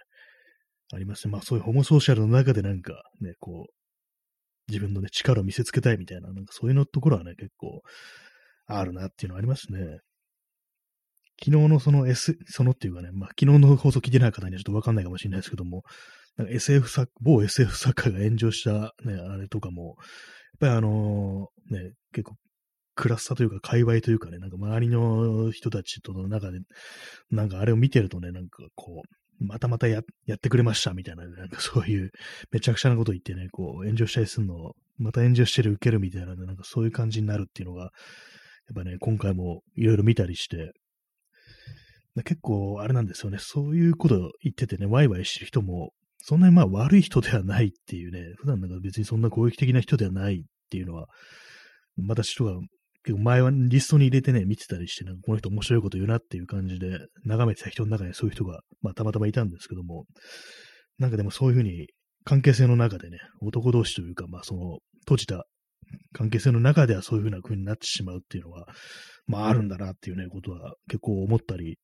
[0.93, 1.31] ありますね。
[1.31, 7.81] まあそういうホモソーシャルの中でなんかね、こう、自分のね、力を見せつけたいみたいな、なんかそういうのところはね、結構
[8.65, 9.99] あるなっていうのはありますね。
[11.43, 15.83] 昨日のその S、そのっていうかね、まあ昨日の放送聞いてない方にはちょっとわかんないかもしれないですけども、
[16.37, 19.95] なんか SF 作、某 SF 作家が炎上したね、あれとかも、
[20.51, 22.35] やっぱりあのね、結構、
[22.95, 26.59] クラスターというか、界隈というかね、なんか周りの人たちとの中で、
[27.31, 32.11] なんかあれを見てるとね、なんかこう、またまたややってくれましたみたいな、なんかそういう
[32.51, 37.91] めちゃくちゃなこと言ってね、こう炎上したりするのを、また炎上してる、受けるみたいな、ね、なんかそういう感じになるっていうのが、やっ
[38.75, 40.73] ぱね、今回もいろいろ見たりして、
[42.25, 51.07] 結構あれなんですよね、そういうこと言っててね、ワイワイしてる人もそんなにまあ悪い人ではないっていうね、 普段なんか別にそんな攻撃的な人ではないっていうのは、
[52.07, 52.59] 私とか
[53.03, 60.05] 結構前はリストに入れてね、見てたりして、なんかこの人面白いこと言うなっていう感じで眺めてた人の中にそういう人が、まあたまたまいたんですけども、
[60.97, 61.87] なんかでもそういうふうに
[62.25, 65.45] 関係性の中でね、男同士というか、まあその閉じた
[66.13, 68.67] 関係性の中ではそういうふうな風になってしまうっていうのは、
[69.25, 71.77] まああるんだなっていうね、ことは結構思ったり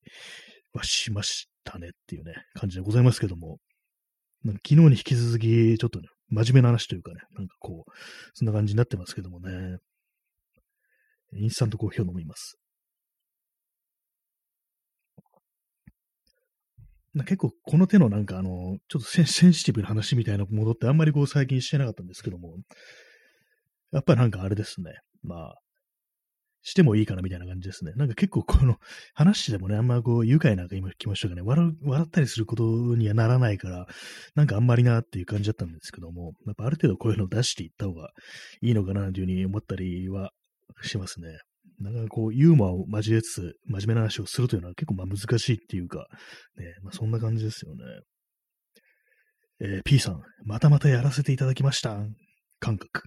[0.73, 3.57] はしましたねっていうね、感じでございますけども、
[4.45, 7.91] なんか昨日に引き続き、ちょっとね、真面目な話というかね、なんかこう、
[8.36, 9.79] そんな感じになってますけどもね。
[11.34, 12.58] インスタントコーヒーを飲みます。
[17.15, 22.58] な結構この手のなんかあの、ちょっとセンシティブな話みたいなものってあんまりこう最近してなかったんですけども、
[23.91, 24.91] やっぱなんかあれですね。
[25.23, 25.55] まあ、
[26.67, 27.93] してもいいかなみたいな感じですね。
[27.95, 28.78] なんか結構この
[29.13, 32.63] 話でもね、あんまこう愉快な今聞きましたがね、笑笑ったりすること
[32.95, 33.86] にはならないから、
[34.34, 38.10] なんかあんまりなっていう感じだったんですけども、やっぱある程度こういうのを出していった方が
[38.63, 40.32] いいのかなというふうに思ったりは
[40.82, 41.38] しますね。
[41.80, 46.08] なかなかこうユーモアを交えつつ真面目な話をするというのは結構まあ難しいっていうか、
[46.58, 47.84] ね、まあそんな感じですよね。
[49.62, 51.99] えー、P さん、またまたやらせていただきました。
[52.60, 53.04] 感覚。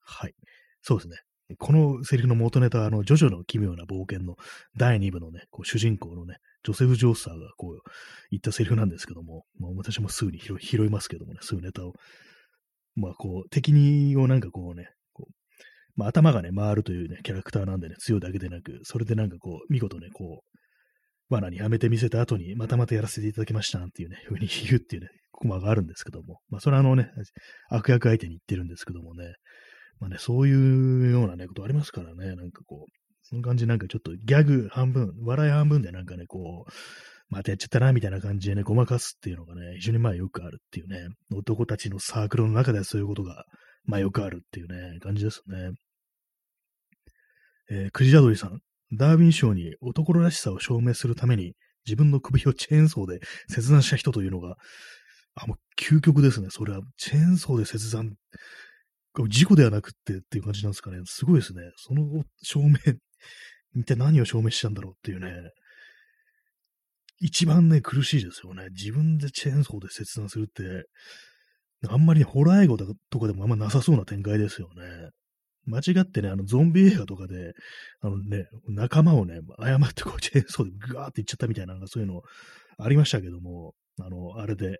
[0.00, 0.34] はい。
[0.82, 1.25] そうですね。
[1.58, 4.36] このセリフの元ネタは、あの、ジョジョの奇妙な冒険の
[4.76, 7.90] 第2部のね、こう主人公のね、ジョセフ・ジョースターがこう
[8.30, 11.92] 言ったセリフなんですけども、まあ、私もすぐに拾いますけどもね、そういうネタを。
[12.96, 15.32] まあ、こう、敵にをなんかこうね、こう
[15.96, 27.10] まあ、頭がね、回るというね、キャラクターなんでね、強いだけでなく、それでなんかこう、見事ね、こう、罠にはめてみせた後に、またまたやらせていただきましたっていうね、ふうに言うっていうね、コマがあるんですけども、まあ、それはあのね、
[27.68, 29.34] 悪役相手に言ってるんですけどもね、
[30.00, 36.70] まあね、そういうようなね、ことありますからね、なんかこう、その感じなんかちょっとギャグ半分、笑い半分でなんかね、こう、
[37.28, 43.44] またやっちゃったな、みたいな感じでね、ごまかすっていうのがね、非常にまあよくあるっていうね、男たちのサークルの中ではそういうことが、
[43.84, 45.72] まあよくあるっていうね、感じですね。
[47.68, 48.60] えー、クジラドリさん、
[48.92, 51.54] ダーウィン賞に男らしさを証明するために
[51.84, 54.56] 自分の首をチェーンソーで切断した人というのが、
[55.34, 56.48] あ、もう究極ですね。
[56.50, 58.14] それは、チェーンソーで切断、
[59.28, 60.98] 事故ではなくってっていう感じなんですかね。
[61.04, 61.62] すごいですね。
[61.76, 62.76] その証明、
[63.74, 65.32] 一体何を証明したんだろうっていうね。
[67.18, 68.68] 一番ね、苦しいですよね。
[68.72, 70.86] 自分でチェーンソーで切断するって、
[71.88, 72.76] あんまり、ホラー映画
[73.10, 75.10] とかでもあんまなさそうな展開ですよね。
[75.66, 77.52] 間違ってね、あの、ゾンビ映画とかで、
[78.00, 82.22] あのね、仲間をね、誤ってこう、チェーンソーでグワーっていっちゃったみたいな、そういうの
[82.78, 84.78] ありましたけども、あの、あれで、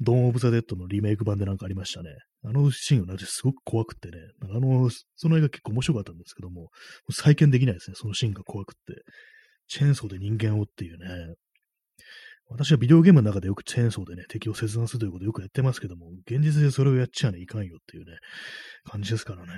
[0.00, 2.10] ドーン・オブ・ザ・デッドのリメイク版でなんかありましたね。
[2.44, 6.68] あのシーンがすごく怖くってね、あの、その映画結構面白かったんですけども、
[7.10, 9.02] 再建できないですね、そのシーンが怖くって。
[9.68, 11.34] チェーンソーで人間をっていうね。
[12.48, 18.18] 私はビデオゲームの中でよくチェーンソーでね、敵を切断するということをよくやってますけども、現実でそれをやっちゃねいかんよっていうね、
[18.84, 19.52] 感じですからね。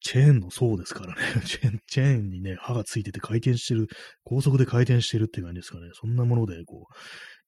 [0.00, 1.22] チェーンの層ですからね。
[1.46, 3.88] チェーン、チェーンにね、刃がついてて回転してる、
[4.24, 5.88] 高速で回転してるって感じですかね。
[5.94, 6.94] そんなもので、こう、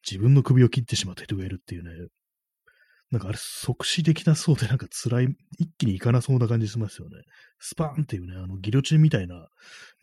[0.08, 1.90] 自分の首を切ってしまった人がいるっていうね。
[3.10, 7.22] なんかあれ、即死できなそうで、なんか辛い、一気にいかなそうな感じしますよね。
[7.58, 9.48] スパーンっていうね、あの、ギロチンみたいな、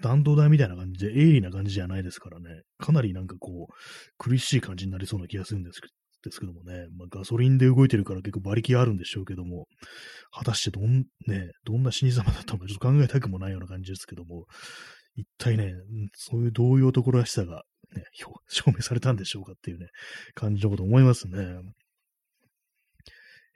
[0.02, 2.64] 弾道台みたいな感じで、鋭利な感じじゃないですからね。
[2.80, 3.74] かなりなんかこう、
[4.18, 5.82] 苦しい感じになりそうな気がするんです
[6.26, 9.68] ですけどもね、まあ、ガソリンで動いてるから結構馬力があるんでしょうけども、
[10.32, 14.46] 果たしてどん、ね、どんな死に様だったのかちょっと考えたくもないような感じですけども、
[15.16, 15.74] 一体ね、
[16.16, 18.04] そういうどういう男らしさが、ね、
[18.48, 19.88] 証明されたんでしょうかっていうね、
[20.34, 21.60] 感じのこと思いますね。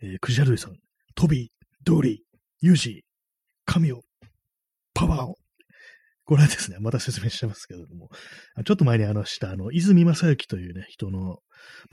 [0.02, 0.78] えー、クジャルイさん、
[1.16, 1.50] トビー、
[1.84, 2.18] ドーリー、
[2.62, 3.04] ユージ、
[3.66, 4.02] 神を、
[4.94, 5.36] パワーを、
[6.26, 8.10] これはですね、また説明してますけれども、
[8.64, 11.40] ちょっと前にあのした、あの、泉正幸というね、人の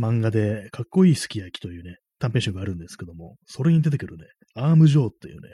[0.00, 5.48] 漫画で、かっこいいすき焼きというね、短編集があるんですけども、それに出てくるね、アームジョーっていうね、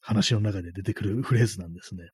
[0.00, 2.08] 話の中で出てくるフレーズなんですね。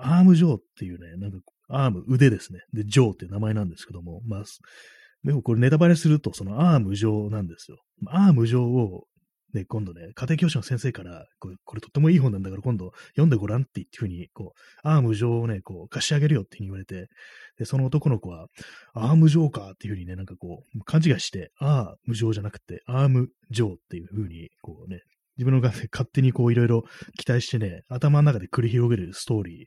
[0.00, 1.38] アームジョーっていうね、なんか、
[1.72, 2.60] アーム、腕ですね。
[2.72, 4.44] で、ジョーっていう名前なんですけども、まあ、
[5.24, 7.78] でもこれネタバレすると、その『ああ無情』なんですよ。
[8.08, 9.04] ああ無情を
[9.52, 17.08] で、今度ね、家庭教師の先生から、これこれとってもいい本なんだから今度読んでごらんっていうふうに、こう、ああ無情をね、こう、貸してあげるよって言われて、
[17.58, 18.46] で、その男の子は、
[18.94, 25.02] アームジョーかっていうふうにね、なんかこう、勘違いして、ああ無情じゃなくて、アームジョーっていうふうに、こうね、
[25.36, 26.84] 自分の勝手にこういろいろ
[27.18, 29.66] 期待してね、頭の中で繰り広げるストーリー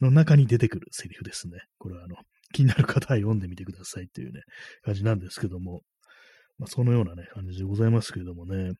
[0.00, 1.58] の中に出てくるセリフですね。
[1.78, 2.16] これはあの、
[2.52, 4.40] 気になる方は読んでみてくださいっていうね、
[4.82, 5.82] 感じなんですけども、
[6.58, 8.72] まあ、そのようなね、感じでございますけれどもね。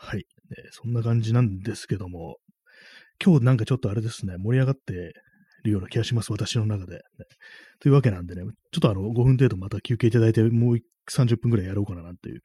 [0.00, 0.24] はい、ね。
[0.70, 2.36] そんな感じなんですけども、
[3.22, 5.12] 今日なんかちょっとあれですね、盛り上がって
[5.64, 7.00] るような気がします、私の中で、ね。
[7.80, 8.42] というわけなんでね、
[8.72, 10.78] ちょっとあの、5分程度また休憩いただいて、もう
[11.10, 12.40] 30分くらいやろうかななんていう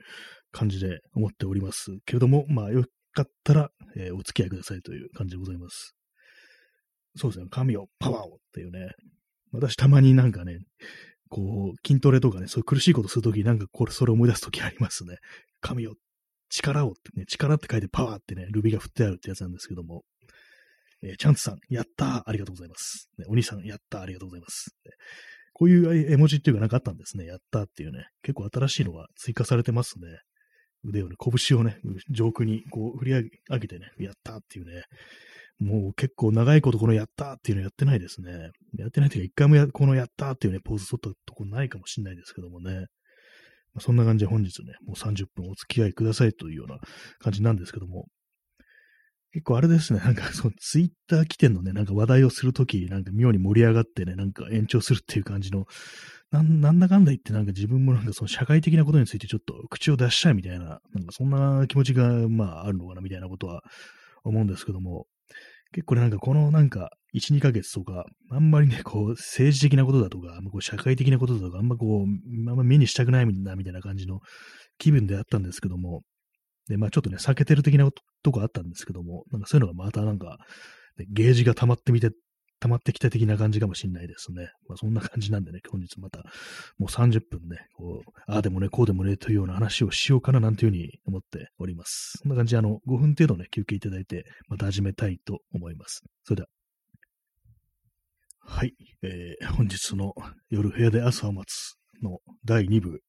[0.52, 2.72] 感じで思っておりますけれども、まあ、
[3.14, 5.96] かったら、えー、お付き合いくださいという感じでございます。
[7.16, 8.92] そうですね、神を、パワーをっていうね、
[9.52, 10.60] 私たまになんかね、
[11.30, 15.18] こう、筋トレとかね、そういう苦しいことするとき、なんかこれ、それ思い出すときありますね。
[15.62, 15.94] 神を
[16.50, 20.04] 力をってね、力って書いてパワーってね、ルビが振ってあるってやつなんですけども、
[21.04, 23.10] えー、チャンツさん、やったーありがとうございます。
[23.18, 24.76] ね、お兄さん、やったーありがとうございます。
[24.86, 24.92] ね、
[25.54, 27.26] こういう絵文字っていうかなんかあったんですね。
[27.26, 28.08] やったーっていうね。
[28.22, 30.08] 結構新しいのが追加されてますね。
[30.84, 31.78] 腕をね、拳をね、
[32.10, 34.84] 上空にこう振り上げてね、やったっていうね。
[35.60, 38.50] もう結構長いことこのやったっていうのやってないですね。
[38.78, 42.88] やってないというか、一回もやこのやったっていうね、ポーズ取ったとこないかもしれないですけどもね。
[43.74, 46.80] まあ、そんな感じで本日ね、もう30分お付き合いくださいというような
[47.20, 48.08] 感じなんですけども、
[49.34, 55.66] 結構あれですね、なんかそのツイッター起点のね、なんか話題をするとき、なんか妙に盛り上がってね、なんか延長するっていう感じの、
[56.30, 63.64] なんなんだかんだ言ってなんか自分もなんかその社会的なことについてちょっと口を出したいみたいな、なんかそんな気持ちがまああるのかなみたいなことは
[64.24, 65.08] 思うんですけども、
[65.72, 74.20] 結構ねなんかこのなんか1、2ヶ月とか、あんまりね、こう、政治的なことだとか、こう社会的なことだとか、あんまこう、あんま目にしたくないんだみたいな感じの
[74.80, 76.02] 気分であったんですけども、
[76.68, 77.90] で、まあちょっとね、避けてる的な
[78.24, 80.38] とこあったんですけども、なんかそういうのがまたなんか、
[80.98, 82.12] ね、ゲージが溜まってみて、
[82.60, 84.50] 溜まってきた的な感じかもしれないですね。
[84.70, 86.20] まあそんな感じなんでね、本日また
[86.78, 92.20] もう30分ね、こう、ああでもね、こうでもね、というような話をしようかななんていうふうに思っております。
[92.22, 96.02] そんな感じであの、5分程度ね、休憩いただいて、また始めたいと思います。
[96.24, 96.48] それでは。
[98.46, 100.14] はい、えー、本日の
[100.50, 103.00] 夜部屋で朝を待つの第2部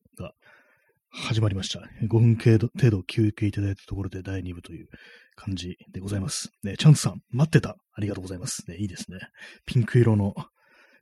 [1.17, 1.81] 始まりました。
[2.03, 4.89] 5分程度程度休憩いただいたところで第2部という
[5.37, 6.51] 感じでございます。
[6.65, 7.77] ね、チャンスさん、待ってた。
[7.93, 8.69] ありがとうございます。
[8.69, 9.19] ね、いいですね。
[9.65, 10.35] ピンク色の、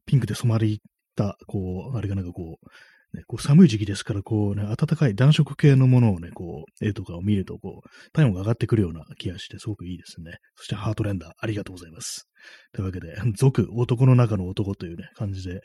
[0.06, 0.82] ピンクで染まり
[1.16, 10.32] た、こう、あれがなんかこう、ね、こう寒い時期ですから、こうね、暖かい暖色系のものをね、こう、絵とかを見ると、こう、体温が上がってくるような気がして、すごくいいですね。
[10.56, 12.28] そしてハートレンダー、ありがとうございます。
[12.72, 15.60] というわけで、俗、男の中の男というね、感じで、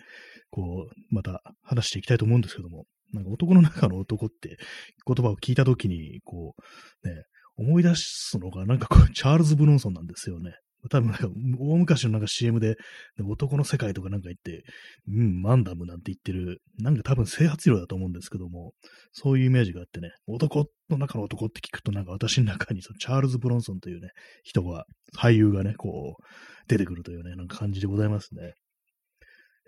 [0.50, 4.58] こう、また話していきたいと思うんですけども、なんか男の中の男って
[5.06, 6.56] 言葉を聞いたときに、こ
[7.04, 7.24] う、ね、
[7.58, 10.54] 思い出すのが、なんかこう、チャールズ・ブロンソンなんですよね。
[10.90, 11.28] 多分なんか、
[11.60, 12.76] 大昔のなんか CM で、
[13.20, 14.64] 男の世界とかなんか言って、
[15.08, 18.74] うん、マンダムなんて言ってる、なんか多分整髪量だと思うんですけども、
[19.12, 24.10] そういうイメージがあってね、男の中の男って聞くとなんか私の中にチャールズ・ブロンソンというね、
[24.44, 24.86] 人が、
[25.18, 26.24] 俳優がね、こう、
[26.68, 28.54] 出てくるというね、なんか感じでございますね。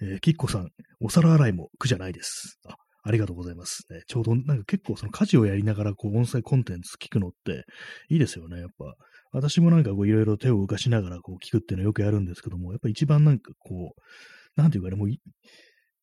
[0.02, 0.69] えー、キッコさん、
[1.02, 2.60] お皿洗いも苦じゃないです。
[2.67, 2.75] あ、
[3.09, 3.87] ありがとうございます。
[3.89, 7.65] ね、ちょうどなんか結構その家事をやりながらこう音声コンテンツ聞くのって
[8.07, 8.59] いいですよね。
[8.59, 8.93] やっぱ
[9.31, 15.09] 私もなんかこういろいろ手を動かしながらこう聞くっていうのはよくやるんですけども、やっぱ一番なんかこう、なんていうかね、もう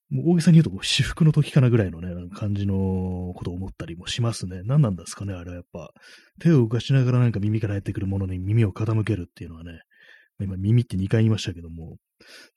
[0.09, 2.75] もう大げさに言うとこう私服の時かなぐらいのね、感じの
[3.37, 4.63] ことを思ったりもしますね。
[4.65, 5.91] 何なんですかね、あれはやっぱ。
[6.41, 9.81] 手を動かしながらなんか耳から入ってくるものに耳を傾けるっていうのはね、
[10.41, 11.97] 今耳って2回言いましたけども、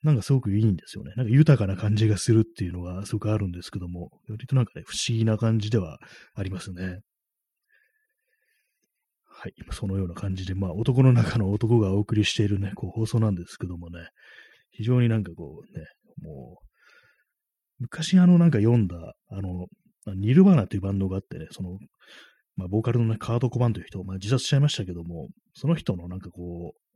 [0.02, 1.12] なんかすごくいいんですよね。
[1.16, 5.98] なんか豊かな感じがするっていうのがすごくあるんですけども、割となんかね、不思議な感じでは
[6.34, 7.00] ありますね。
[9.24, 9.54] はい。
[9.72, 14.08] そのような感じで、まあ、男の中の男がお送りしているね、こう放送なんですけどもね、
[14.70, 15.86] 非常になんかこうね、
[16.22, 16.64] もう、
[17.78, 19.66] 昔あのなんか読んだ、あの、
[20.14, 21.78] ニルバーナっていうバンドがあってね、その、
[22.56, 26.89] まあ、ボーカルのね、カード・コバンという人、まあ、自殺しちゃいましたけども、その人のなんかこう、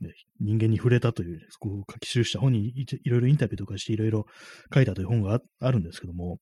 [0.00, 4.26] ね、人間に触れたという、こう書き記した本にいろいろインタビューとかしていろいろ
[4.72, 6.38] 書いたという本があるんですけども、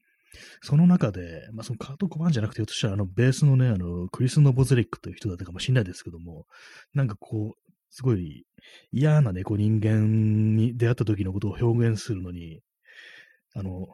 [0.62, 6.46] その中で、まあ、そのカート・コバンじゃなくて、ひょっとしたらあのベースのね、あの、クリス・ノボゼリックという人だったかもしれないですけども、
[6.94, 8.44] なんかこう、すごい
[8.92, 12.60] 嫌な猫人間に出会った時のことを表現するのに、
[13.54, 13.86] あの、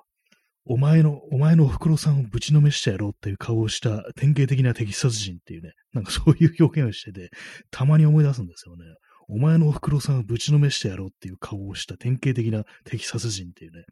[0.64, 7.30] お前の、お前のお袋さんをぶちのめしてやろうっていう顔をした典型的な敵殺人っていうね、なんかそういう表現をしてて、
[7.70, 8.84] たまに思い出すんですよね。
[9.28, 13.84] お前のお袋さんをぶちのめしてやろうっていう顔をした典型的な敵殺人っていうね、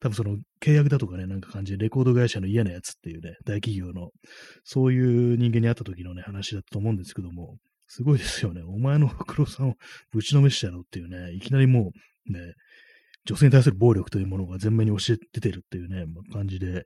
[0.00, 4.10] 多分その契約だとかね、なんか感じでレコード会社の嫌なやつっていうね、大企業の、
[4.64, 7.56] そういう人間に会った時のね、話だったと思うんですけども、
[7.88, 8.62] すごいですよね。
[8.62, 9.74] お前のお袋さんを
[10.12, 11.90] ぶちのめしてやろうっていうね、いきなりも
[12.28, 12.54] うね、
[13.24, 16.82] 女性に対する暴力というものが前面に教えててるっていうね、ま感じで、やっ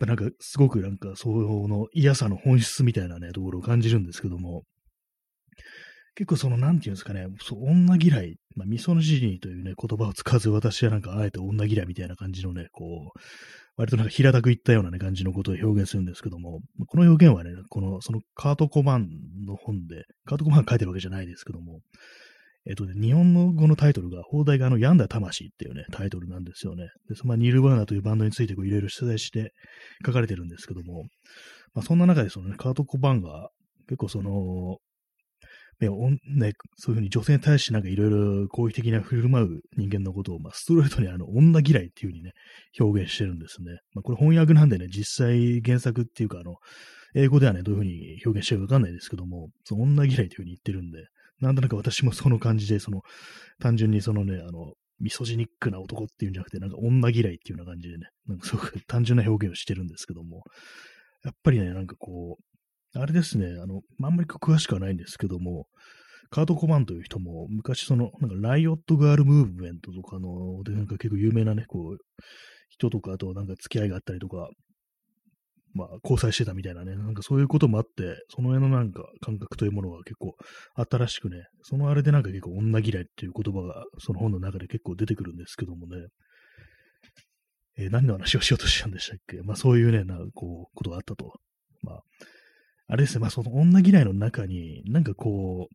[0.00, 4.64] ぱなんかすごくなんかその嫌さの本質みたいなね、ところを感じるんですけども、
[6.16, 13.18] 結構その、なんていうんですかね、そう、女嫌い、まあ、ミソのジニーというね、言葉を使わず私はなんかあえて女嫌いみたいな感じのね、こう、
[13.76, 19.08] 割となんか平たく言ったようなね、感じのことを表現するんですけども、この表現はね、この、そのカートコマン
[19.44, 21.80] の本で、カートコマン書いてるわけじゃないですけども、
[22.66, 26.88] えっとね、日本の語のタイトルが、放題があの、病んだ魂っていうね、タイトルなんですよね。
[27.08, 29.52] で、その、ニルバーナというバンドについてこういろいろ取材して
[30.06, 31.04] 書かれてるんですけども、
[31.74, 33.50] まあ、そんな中でそのね、カートコバンが、
[33.86, 34.78] 結構その、
[35.80, 35.88] ね、
[36.26, 42.32] ね、そういうふうに女性に対してなんかいろいろ攻撃的な振る舞う人間のことを、まあ、ストレートにあの、女嫌いっていうふうにね、
[42.78, 43.78] 表現してるんですね。
[43.94, 46.56] まあ、これ翻訳なんでね、実際原作っていうか、あの、
[47.14, 51.06] 英語ではね、どういうふうに表現してるかわかんないですけども、その女嫌いというふうに言ってるんで、
[51.40, 53.02] なんとなく私もその感じで、その、
[53.60, 60.44] 単純にそのね、あの、ミソジニックな男っていうんじゃなくて、なんか女嫌いっていうような感じでね、なんかすごく単純な表現をしてるんですけども、
[61.24, 62.53] やっぱりね、なんかこう、
[62.94, 65.66] あれですね、あの、あんまり詳しくはないんですけども、
[66.30, 71.98] カート・コマンという人も、昔その、なんかライオット・ガール・ムーブメントとかの、で、なんか結構有名なね、こう、
[72.70, 74.48] 人とか、あとなんか付き合いがあったりとか、
[75.76, 80.36] まあ、交際してたみたいなね、なんかそういうこともあって、その辺のなんか感覚というものが結構
[80.76, 85.96] あったらしくね、そのあれでなんか結構女嫌いっていう言葉がその本の中で結構出てくるんですけどもね、
[87.76, 89.42] えー、何の話をしようとしたんでしたっけ？
[89.42, 91.32] まあそういうね、なこう、ことがあったと。
[91.82, 92.00] まあ、
[92.86, 95.74] あれですね、まあその女嫌いの中に、なんかこう、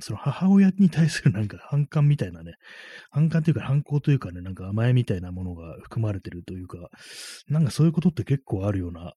[0.00, 2.54] その母親に対する なんか反感みたいなね、
[3.10, 6.90] 反感というか反抗というかね、なんか甘えみたいなものが含まれてるというか、
[7.48, 9.14] なんかそういうことって結構あるような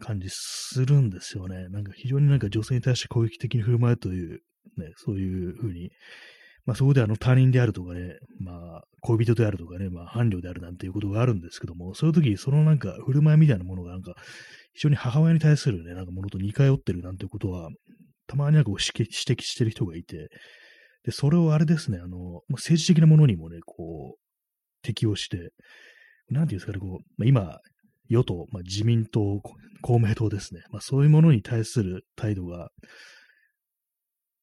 [0.00, 1.68] 感じするんですよね。
[1.68, 4.40] なんか非常になんか女性に対して攻撃的に振る舞うという、
[4.76, 5.90] ね、そういうふうに、
[6.64, 14.14] まあそこであの他人であるとかね、まあ恋人であるとかね、まあ伴侶であるなんていうことがあるんですけども、そういう時そのなんか振る舞いみたいなものがなんか
[14.72, 17.70] 非常に母親に対するね、なんかものと似通ってるなんてことは、
[18.26, 19.12] たまになんか指摘
[19.42, 20.28] してる人がいて、
[21.04, 24.18] で、それをあれですね、あの、政治的なものにもね、こう、
[24.82, 25.50] 適用して、
[26.28, 27.58] なんていうんですかね、こう、まあ、今、
[28.08, 29.40] 与党、まあ、自民党、
[29.82, 30.62] 公明党ですね。
[30.70, 32.70] まあ、そういうものに対する態度が、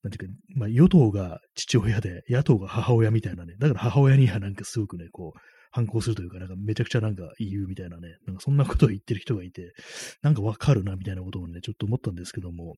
[0.04, 3.56] なんていうか、まあ、与党が父親で、野党が母親みたいなね。
[3.60, 5.40] だから母親にはなんかすごくね、こう、
[5.72, 9.74] 反抗するというか、なんかめちゃくちゃなんか言うみたいなね、なんかそんなことを言ってる人がいて、
[10.22, 12.76] なんかわかるなみたいなことをね、ちょっと思ったんですけども、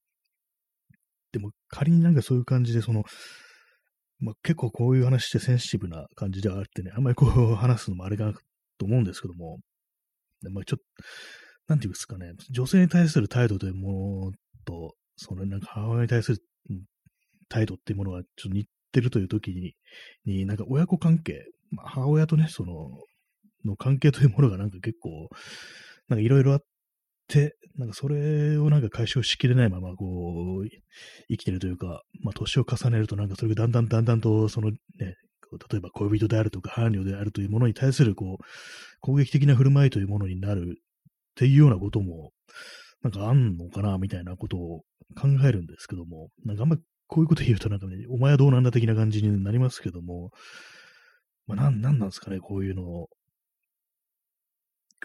[1.31, 3.03] でも仮になんかそういう感じで、その、
[4.19, 8.33] まあ、結構こういう話ってセンシティブな感じではあってね、あんまりこう話すのもあれかな
[8.77, 9.59] と思うんですけども、
[10.51, 10.83] まあ、ちょっと、
[11.67, 14.31] なんていうんですかね、女性に対する態度というもの
[14.65, 16.39] と、そのなんか母親に対する
[17.47, 19.75] 態度っていうものがちょっと似てるという時に、
[20.25, 21.45] になんか親子関係、
[21.77, 22.89] 母親とね、その、
[23.65, 25.29] の関係というものがなんか結構、
[26.07, 26.63] なんかいろいろあっ
[27.27, 30.67] て、なんかそれをなんか解消しきれないまま、こう、
[31.29, 38.43] 生きてるというか、まあ年を重ねるとなんかそれがだんだんだんだんと、そのね、例えば恋人であるとか伴侶であるというものに対するこう、
[39.01, 40.83] 攻撃的な振る舞いというものになるっ
[41.35, 42.31] ていうようなことも、
[43.01, 44.81] なんかあんのかな、みたいなことを
[45.15, 50.31] 考えるんですけども、なんかあんまりこういうこと言うとなんかね、お前はどうなんだ的な感じになりますけども、
[51.49, 53.09] まあ、なん、なんなんですかね、こういうのを。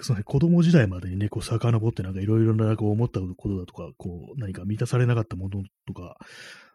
[0.01, 6.17] その、子供時代までにね、こう、遡ってなんかいろいろな、こう、思ったことだとか、こう、何か満たされなかったものとか、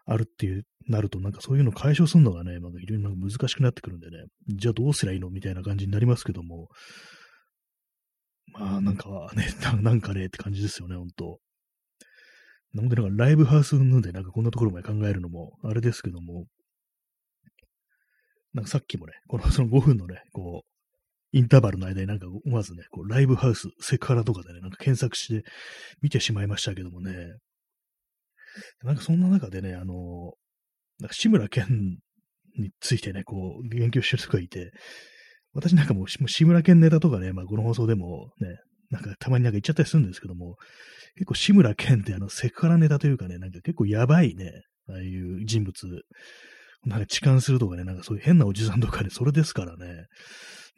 [0.06, 6.68] あるっていう、なると、なんかそういうのを解消するのがね、まあ、いろいろ難しくなってくるんでね、じゃあどうすりゃいいのみたいな感じになりますけども、
[8.52, 9.46] まあ、なんかね、
[9.82, 11.38] なんかねって感じですよね、ほんと。
[12.72, 16.46] なので、なんかライブハウスんで、なんかこんなところまで考えるのも、あれですけども、
[18.52, 20.70] なんかさっきもね、この その5分のね、こう、
[21.32, 25.48] インターバルの間になんか思わずね、こうライブハウス、セクハラとかでね、なんか検索して
[26.02, 27.14] 見てしまいましたけどもね、
[28.82, 30.34] なんかそんな中でね、あの、
[30.98, 31.98] なんか志村けん
[32.58, 34.72] についてね、こう、言及してる人がいて、
[35.52, 38.56] 私なんかもう志村けんネタとかね、まあこの放送でもね、
[38.90, 40.56] なんかたまになんか言っちゃったりするんですけども、
[41.14, 44.50] 結構志村けんってあのセクハラネタというかね、なんか結構やばいね、
[44.88, 46.02] ああいう人物。
[46.86, 50.06] なんか痴漢するとかね、なんかそういう変なおじさんとかね、それですからね。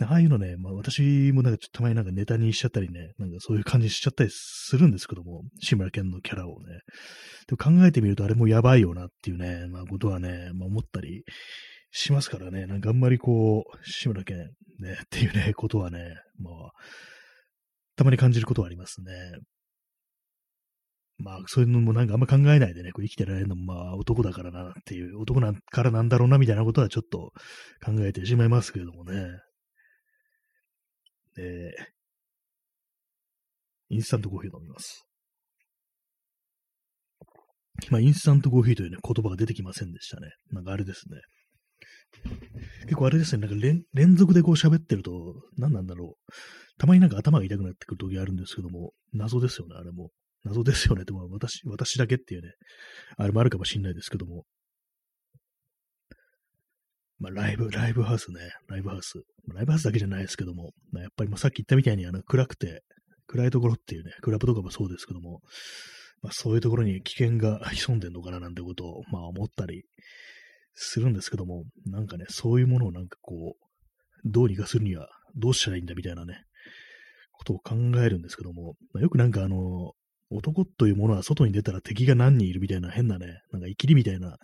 [0.00, 6.80] ああいうのね、まあ私もなんかちょっとたまになんかネタにしちゃったりね、なんかそういう感じしちゃったりするんですけども、志村けんのキャラをね。
[7.46, 11.22] でも考えてみるとあれもやばいよなっていうね、まあことはね、まあ思ったり
[11.92, 14.46] しますからね、なんかあんまりこう、志村けんね、
[15.05, 16.70] っていうね、ことはね、まあ、
[17.96, 19.12] たまに感じることはありますね。
[21.19, 27.33] まあ、そういうのもなんかあんま考えないでね、こう生きてられるのもまあ男だからなっていう、男なからなんだろうなみたいなことはちょっと
[27.85, 29.27] 考えてしまいますけれどもね。
[31.39, 31.45] えー、
[33.91, 35.07] インスタントコーヒー飲みます。
[37.91, 40.29] まあ、インスタントコーヒーというね、言葉が出てきませんでしたね。
[40.51, 41.21] なんかあれですね。
[42.85, 46.33] 結構あれですね、なんか連連続でこう喋ってると、何なんだろう。
[46.79, 50.11] たまになんか頭が痛くなってくる時あるんですけども、謎ですよね、あれも。
[50.45, 51.05] 謎ですよね。
[51.05, 52.53] でも私、私だけっていうね、
[53.16, 54.45] あれもあるかもしんないですけども。
[57.18, 58.40] まあ、ライブ、ライブハウスね。
[58.68, 59.22] ライブハウス。
[59.55, 62.82] ライブハウスだけじゃないですけども、まあ、やっぱりもうさっき言ったみたいに、あの、暗くて、
[63.28, 65.40] 暗いところっていうね、クラブとかもそうですけども、
[66.20, 69.84] まあ、そういうところに危険が潜んでんのかななんてことを、まあ、思ったり
[70.74, 73.66] するんですけども、なんかね、そういうものをなんかこう、
[74.24, 76.45] どうにかするにはどうしたらいいんだみたいなね、
[77.32, 79.93] ことを考えるんですけども、まあ、よくなんかあの、
[80.33, 84.39] 男というものは外に出たら敵が何人いるみたいな変なね、なんか生きりみたいな、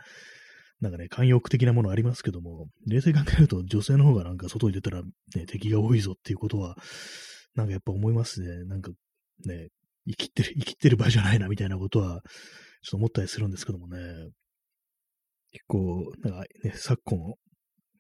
[0.80, 6.76] なんかね、慣用句的なものありますけども、冷静に考えると女性の方がなんか外に出たら、ね、敵が多いぞっていうことは、
[7.55, 8.64] なんかやっぱ思いますね。
[8.64, 8.93] なんか
[9.45, 9.68] ね、
[10.07, 12.22] 生きてる、生きてる場合じゃないなみたいなことは、
[12.82, 13.99] ちょっと思ったりするんですけどもね。
[15.51, 17.18] 結構、なんかね、昨今、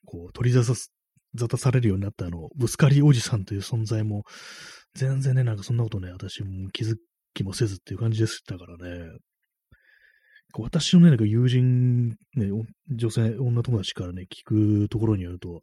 [0.04, 4.24] こう、取り沙汰されるようになったあの、ぶつかりおじさんという存在も、
[4.94, 6.96] 全然ね、なんかそんなことね、私も気づ
[7.34, 9.18] 気もせずっていう感じでしたからね。
[10.58, 12.50] 私のね、なんか友人、ね、
[12.90, 15.60] 女性、女友達からね、聞くところによると、やっ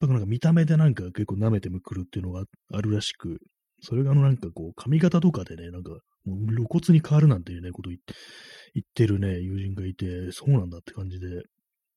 [0.00, 3.38] ぱなんか見た目でなんか結構舐めてむくるっていうのがあるらしく、
[3.82, 5.90] それがあのなんかこう髪型とかでね、なんか
[6.24, 11.28] もう露骨に変わるなんていうね、こと言ってるね、友人がいて、そうなんだって感じで、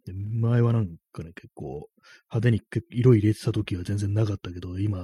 [0.06, 1.90] で前はなんかね、結構
[2.32, 5.04] 派手に色入れてた時は全然なかったけど、今、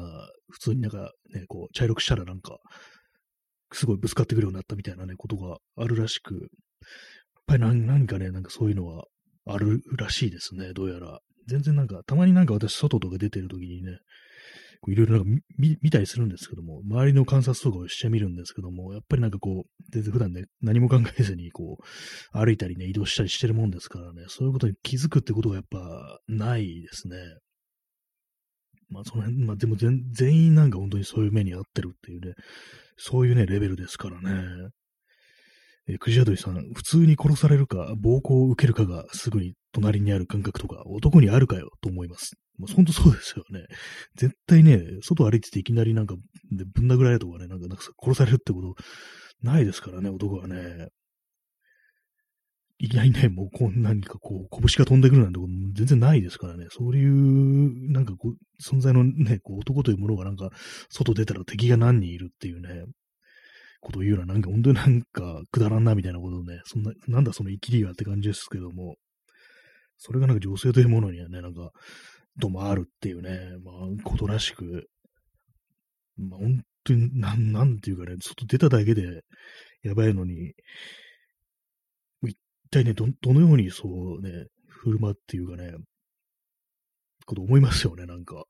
[0.49, 2.60] 普通になんかね、こう茶色くしたらなんか
[3.76, 6.41] すごいぶつかってくるようになったみたいなね、ことがあるらしく、やっ
[7.47, 9.05] ぱり何かね、なんかそういうのは
[9.45, 11.19] あるらしいですね、どうやら。
[11.47, 13.99] 全然なんか、たまになんか私、外とか出てる時にね、
[14.88, 27.17] いろいろなんか見見たりするんですけども、周りの観察とかをしてみるんですけども、やっぱりなんかこう、全然普段ね、何も考えずにこう、歩いたりね、移動したりしてるもんですからね、そういうことに気づくってことがやっぱないですね。
[28.89, 32.33] まあ、その辺、まあ、でも全全員なんか本当にそういう目に遭ってるっていうね、
[32.97, 34.69] そういうね、レベルですからね。
[35.88, 42.36] えー、クジラドリさん、普通に殺されるか、暴行を受けるかがすぐに隣にある感覚とか、男にあるかよ、と思います。
[42.57, 43.65] まあ、本当そうですよね。
[44.15, 46.15] 絶対ね、外歩いてていきなりなんか、
[46.51, 48.75] でぶん殴られるとかね、なんか、なんか殺されるってこと
[49.41, 50.88] ないですからね、男はね。
[52.78, 56.67] いきなりね、もうこん何かこう、拳が飛んでくるなんてこと全然ないですからね。
[56.71, 60.49] そういう、なんかこう、存在のね、こう男というものがなんか、
[60.89, 62.84] 外出たら敵が何人いるっていうね、
[63.80, 68.95] ことを言うのはなんか本当になんかくだらんなみたいなことをね、そんな、なんだその生きりはって感じですけども、
[69.97, 71.71] それがなんか女性というものにはね、なんか、
[72.41, 74.89] ともあるっていうね、まあ、ことらしく、
[76.17, 79.21] まあ、本当に、なん、なんていうかね、外出ただけで
[79.84, 80.53] やばいのに、
[82.76, 85.73] 体ね、ど、どのようにそうね、振る舞っていうかね、
[87.26, 88.45] こと思いますよね、なんか。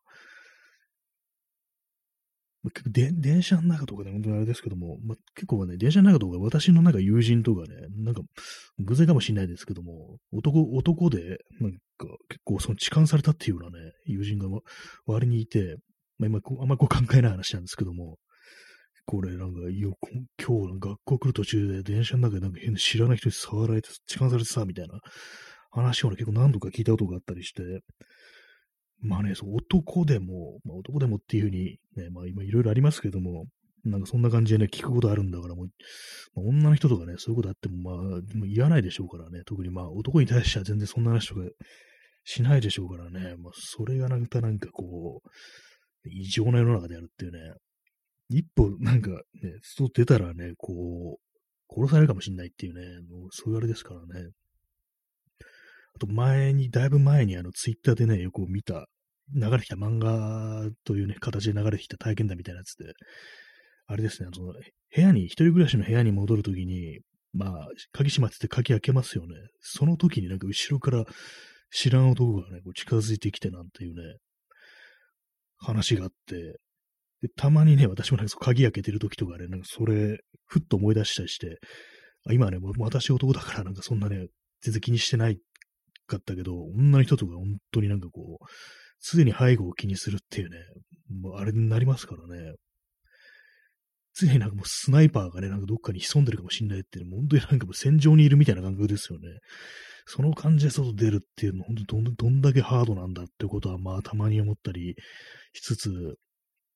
[2.73, 8.21] 結構で、電車の中とかで、本当にあれですけども、ま、結構ね、電車の中とか、私のなんか友人とかね、なんか、
[8.79, 14.47] 偶然かもしれないですけども、男、男で、なんか、結構その痴漢されたっていうようなね、友人が
[15.05, 15.77] 割にいて、
[16.17, 18.17] まあ、今、あんまこう考えない話なんですけども、
[19.05, 19.97] これなんか、よ
[20.41, 24.99] 今日学校来る途中で電車の中でなんか変な知らない人に触られて、痴漢されてさ、みたいな。
[25.75, 27.81] 話をね、結構何度か聞いたことがあったりして、
[29.01, 33.45] まあね、そう、男でも、まあ、男でもっていうふうに、ね、まあ今いろいろありますけども、
[33.83, 35.67] なんかそんな感じでね、聞くことあるんだから、もう、
[36.35, 41.41] まあ、女の人とかね、そういうことあっても、まあ、もう言わないでしょうからね、特にまあ男に対しては全然そんな話とか
[42.23, 45.29] しないでしょうからね、まあそれがなんかなんかこう、
[46.09, 47.39] 異常な世の中であるっていうね、
[48.29, 49.19] 一歩なんかね、
[49.61, 54.29] 外出たらね、こう、殺されるかもしんないっていうね、もうそういうあれですからね。
[55.95, 58.87] あと前に、だいぶ前にあのツイッターでね、よく見た、
[59.33, 62.93] 流れてきた漫画というね、形で流れてきた体験談みたいなやつで、
[63.87, 66.99] あれですね、その部屋に、一人暮らしの部屋に戻るときに、
[67.33, 69.35] まあ、鍵閉まってて鍵開けますよね。
[69.59, 71.03] その時になんか後ろから
[71.71, 74.17] 知らん男がね、こう近づいてきてなんていうね、
[75.57, 76.59] 話があって、
[77.27, 81.59] でたまにね、私もなんか鍵開けてる時とかね、なんかそれ、ふっと思い出したりして、
[82.27, 84.27] あ今ね、私男だからなんかそんなね、
[84.61, 85.39] 全然気にしてない
[86.07, 88.45] かったけど、女の人とか本当になんかこう、
[89.01, 90.57] 常に背後を気にするっていうね、
[91.21, 92.53] もうあれになりますからね。
[94.17, 99.27] 常になんかもうスナイパーがね、なんかどっかに潜んでるかもしんないってい、う本当になんかもう戦場にいるみたいな感覚ですよね。
[100.05, 104.95] その感じで外出るっていうの、本当どんどんだけハードなんだってことは、まあたまに思ったり
[105.53, 106.15] しつつ、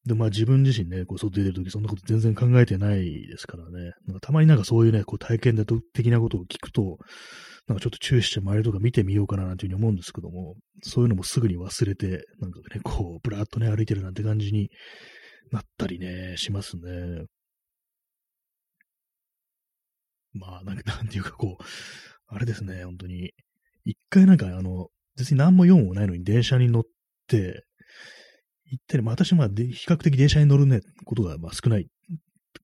[0.05, 3.91] で、まあ自分自身ね、こう外出てるときそんなこと全然考えてないですからね。
[4.07, 6.97] なんかたまになんかそういうね、こう体験的なことを聞くと、
[7.67, 14.69] なんかちょっと注意して周りとか見てみようかななんていうふうに思うんですけども、そういうのもすぐに忘れて、なんかね、こう、ぶらっとね、歩いてるなんて感じに
[15.51, 17.25] なったりね、しますね。
[20.33, 21.63] まあ、なんか、なんていうかこう、
[22.27, 23.31] あれですね、本当に。
[23.85, 24.87] 一回なんかあの、
[25.17, 26.83] 別に何も用もないのに電車に乗っ
[27.27, 27.65] て、
[28.71, 31.87] 行ったり、まあ私まあ比較的電車に乗るね、ことがまあ少ない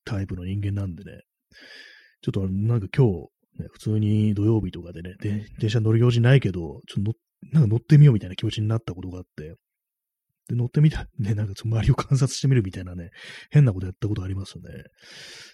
[0.06, 1.22] タイプの人間なんでね、
[2.22, 7.14] ちょっとなんか今日、ね、普通に土曜日とかでね、で電車乗る用事ないけど、ちょっと
[7.52, 9.56] なんか乗ってみようみたいな気持ちになったことがあって、
[10.48, 13.10] で、乗ってみた、ね、なんか周りを観察してみるみたいなね、
[13.50, 14.64] 変なことやったことありますね。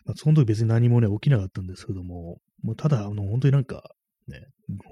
[0.06, 3.84] まあ、その時別に何もね、起きなかったんですけども、もうただ、あの、本当になんか、
[4.28, 4.39] ね、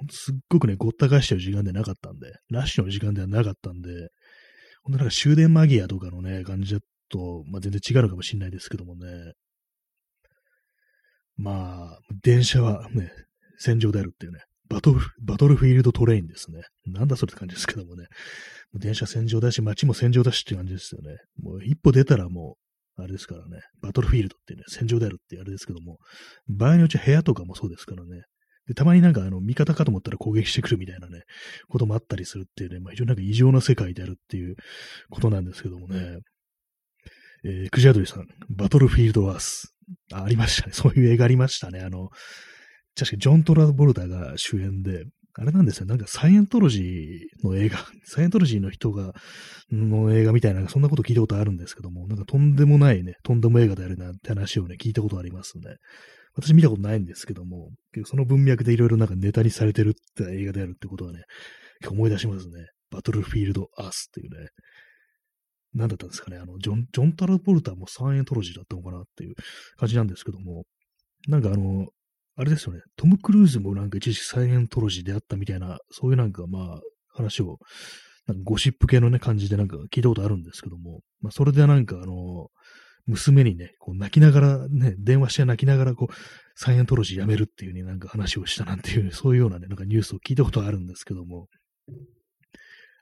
[0.09, 4.09] すっごくね、ごった返してる時間でなかったんで、ラッシュの時間ではなかったんで、
[4.89, 6.79] ほんとなんか終電間際とかのね、感じだ
[7.09, 9.33] と、まあ、全然違うのかもしれないですけどもね、
[11.37, 13.11] まあ、電車はね、
[13.59, 16.61] 戦場であるっていうね、バトル、バトルフィールドトレインですね。
[16.87, 18.07] なんだそれって感じですけどもね。
[18.73, 21.17] 電車戦場だし、街も戦場だしって感じですよね。
[21.41, 22.57] もう一歩出たらも
[22.97, 25.97] う、あれですからね、バトルフィールドってね、戦場であるってあれですけども、
[26.47, 28.23] 場合によっちゃ部屋とかもそうですからね。
[28.69, 31.23] で、たまになんかあの、味方かと思ったら攻撃してくるみたいなね、
[31.69, 34.55] こともあったりするっていうね、まあ非常になんか異常な世界であるっていう
[35.09, 36.19] ことなんですけどもね。
[37.43, 39.73] えー、クジアドリさん、バトルフィールドワース。
[40.13, 40.73] あ、ありましたね。
[40.77, 41.79] そういう映画ありましたね。
[41.79, 42.09] あの、
[42.95, 45.85] 確かジョン・トラボルタが主演で、あれなんですよ。
[45.87, 49.13] なんかサイエントロジーの映画、 サイエントロジーの人が、
[49.71, 55.75] の映画みたいな、そんなこと聞いたことあるんですけども、なんかとんでもないね、とんでも映画であるなって話をね、聞いたことありますね。
[56.35, 57.71] 私見たことないんですけども、
[58.05, 61.23] その文脈でいろいろなんかネタにされてるって映画であるってことはね、
[61.89, 62.67] 思い出しますね。
[62.91, 64.49] バトルフィールド・アースっていうね。
[65.73, 69.35] 何だったんですかね、あの、ジョン、ジョン・タラポルターもサイエントロジーだったのかなっていう
[69.77, 70.63] 感じなんですけども、
[71.27, 71.87] なんかあの、
[72.35, 76.81] あれですよね、トム・クルーズもなんか一時サイエントロジーであったみたいな、そういうなんかまあ、
[77.13, 77.59] 話を、
[78.25, 82.47] なんかゴシップ系のね、感じでなんか聞いたことあるんですけども、まあ、それでなんかあの、
[83.09, 86.13] 娘にね、こう泣きながらね、電話して泣きながらこう、
[86.55, 91.47] サイエントロジーやめるっていうね、なんか話をしたなんていう、そういうようなね、なんかニュースを聞いたことあるんですけども、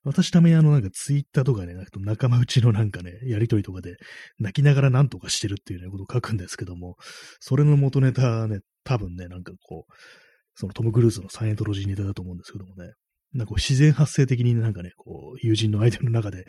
[0.03, 3.97] 私ためにあのなんかツイッターとかね、仲間内のなんかね、やりとりとかで
[4.39, 6.95] 泣きながら何とかしてるっていうね、ことを書くんですけども、
[7.41, 9.93] それの元ネタね、多分ね、なんかこう、
[10.55, 12.93] そのトム・クルーズのサイエントロジーネタだと思うんですけどもね、
[13.33, 16.45] なんかこう自然発生的になんかね、こう、友人の相手の中で、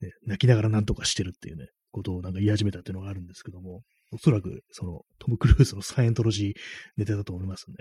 [0.00, 1.68] ね、泣きながら何とかしてるっていうね、
[1.98, 3.82] ことをなんか言い始めたっていうのがあるんですけども、
[4.12, 6.52] おそらくそのトム・クルーズのサイエントロジー
[6.96, 7.76] ネタだと思いますね。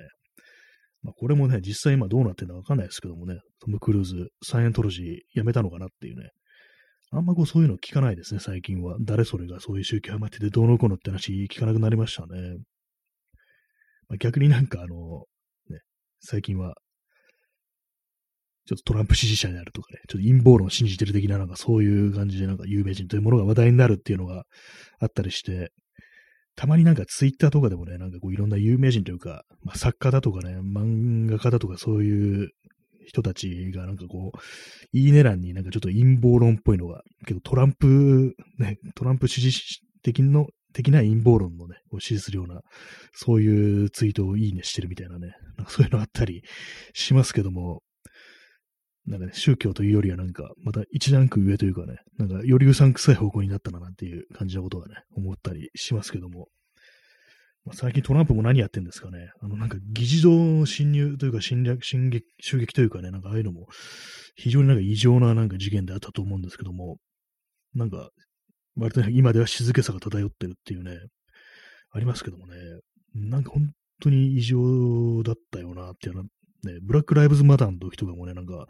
[1.03, 6.31] まあ、これもね、実際今どうなってるのかわかんないですけどもね、トム・クルーズ、サイエントロジーやめたのかなっていうね、
[7.11, 8.97] あんまこうそういうの聞かないですね、最近は。
[8.99, 12.57] 誰それがそういう宗教ハマっててどうのこうのって話聞かなくなりましたね。
[14.09, 15.25] まあ、逆になんかあの、
[15.69, 15.79] ね、
[16.19, 16.75] 最近は、
[18.67, 24.43] ちょっとトランプ支持者になるとかね、ちょっと陰謀論を信じてる的ななんかそういう感じでなんか有名人というものが話題になるっていうのが
[24.99, 25.71] あったりして、
[26.55, 32.49] たまになんかツイッターとかでもね、なんかこういろんな有名人というか、まあ、作家だとかね、漫画家だとかそういう
[33.05, 34.37] 人たちがなんかこう、
[34.91, 42.61] いいね欄になんかちょっと陰謀論っぽいのが、けどトランプ、ね、トランプ支持的の、的な陰謀論のね、を支持するような、
[43.13, 46.41] そういうツイートをいいねしてるみたいなね、なんかそういうのあったり
[46.93, 47.81] しますけども、
[49.07, 56.47] なんかね、宗教というよりはなんか、また一段階上というかね、なんかよりうさんくさい方向になったななんていう感じなことはね、思ったりしますけども、
[57.63, 59.29] まあ、最近トランプも何やってんですかね。
[59.41, 63.67] あのなんか議事堂侵入というか侵略、進撃、襲撃というかね、なんかああいうのも
[64.35, 66.97] 非常になんか異常ななんか事件であったと思うんですけども、
[67.75, 68.09] なんか、
[68.75, 70.97] 割と、ね、今では静けさが漂ってるっていうね、
[71.91, 72.55] ありますけどもね、
[73.15, 76.15] なんか本当に異常だったよなっていう
[76.63, 78.65] ね、ブラック・ライブズ・マターの時とかもね、なんか、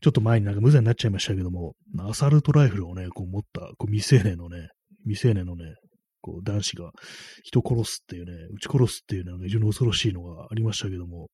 [0.00, 4.68] ちょっと前になんか無罪になっちゃいましたけども、アサルトライフルをね、こう持った、こう未成年のね、
[5.04, 5.74] 未成年のね、
[6.20, 6.90] こう男子が
[7.44, 11.28] 人殺すっていうね、撃ち殺すっていうのが非常に恐ろしいのがありましたけども、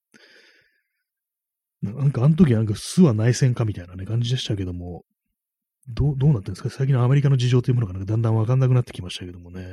[1.83, 5.03] なんかあの時なんか巣は内戦かみたいなね、感じでしたけども、
[5.89, 6.71] どう、どうなってるんですか？
[6.71, 9.67] 最近のアメリカの事情というものがなんかだんだんわかんなくなってきましたけどもね。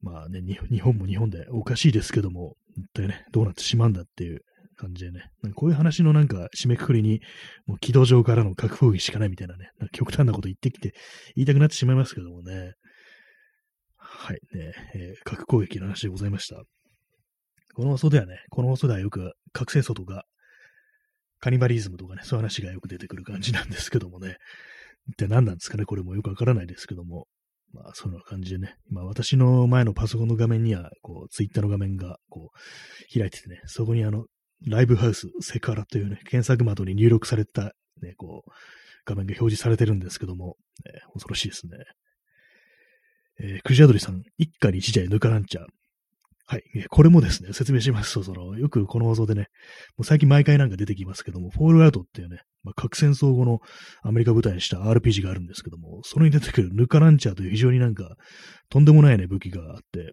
[0.00, 2.56] まあね、日本も日本でおかしいですけども、
[2.94, 4.40] 体ね、どうなってしまうんだっていう
[4.76, 7.20] 感じでね、なんかこういう話のなんか締めくくりに、
[7.66, 10.94] もう軌道上からの核攻撃しかないみたいなね、な極端なこと言ってきて、
[11.36, 12.72] 言いたくなってしまいますけどもね。
[13.96, 16.62] はい、ね、えー、核攻撃の話でございました。
[17.74, 20.24] この放送ではね、この放送ではよく核戦争とか、
[21.40, 24.36] カニバリズムとかね、そういう話がよく出てくる感じなんですけどもね。
[25.08, 27.26] 一体何なんですかね、これもよくわからないですけども。
[27.74, 34.26] まあ、そんな感じでね、今私の前のパソコンの画面には、こう、ツイッターの画面が、こう、開いててね、そこにあの、
[34.66, 38.50] ライブハウスセカラというね、検索窓に入力された、ね、こう、
[39.04, 41.78] 画面が表示されてるんですけども、ね、恐ろしいですね。
[43.40, 45.66] えー、クジアドリさん、一家に一台抜かなんちゃ。
[46.46, 46.62] はい。
[46.90, 49.48] これもですね、説明しますと、その、よくこの放送でね、
[49.96, 53.60] もう最近毎回なんか出てきますけども、フォールアウトっていうね、まあ、核戦争後の
[54.02, 58.16] アメリカ舞台にした RPG があるんですけども、それに出てくるヌカランチャーという非常になんか、
[58.68, 60.12] とんでもないね、武器があって、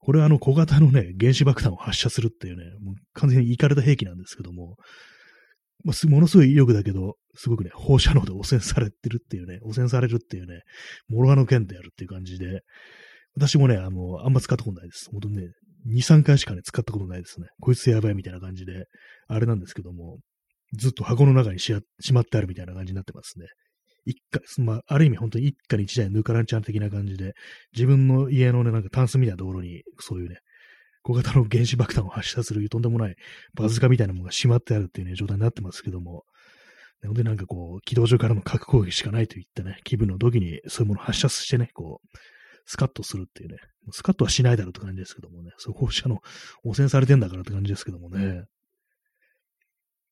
[0.00, 4.76] これはあの小型のね、原子爆弾を発射するっていうね、もう完全にイカれた兵器なんですけども、
[5.84, 10.60] まあ、ものすごい威力だけど、すごくね、放射能で汚染されてるっていうね、汚染されるっていうね、
[11.08, 12.60] 諸刃の剣であるっていう感じで、
[13.34, 15.08] 私もね、あの、あんま使ったことないです。
[15.10, 15.44] 本当にね、
[15.86, 17.48] 2、3回しかね、使ったことないですね。
[17.60, 18.86] こいつやばいみたいな感じで、
[19.28, 20.18] あれなんですけども、
[20.76, 21.72] ずっと箱の中にし
[22.12, 23.46] まってあるみたいな感じになってますね。
[24.04, 27.34] 一家、まあ、ある意味本当に一家に一台ヌカランちゃん的な感じで、
[27.72, 30.38] 自分の家のね、なんかタンスみたいなところに、そういうね、
[31.02, 33.14] 小型の原子爆弾を発射するとんでもない
[33.54, 36.24] バズカみたいなものがしまってあるっていうね、状態になってますけども、
[37.02, 42.18] 本当になんかこう、軌道上からの核攻撃しかないといったね、気分の時にそういうものを発射してね、こう、
[42.70, 43.56] スカッとするっていうね、
[43.90, 46.20] スカッとはしないだろうって感じですけどもね、そこ放射の
[46.62, 48.44] 汚染されてんだからって感じですけどもね、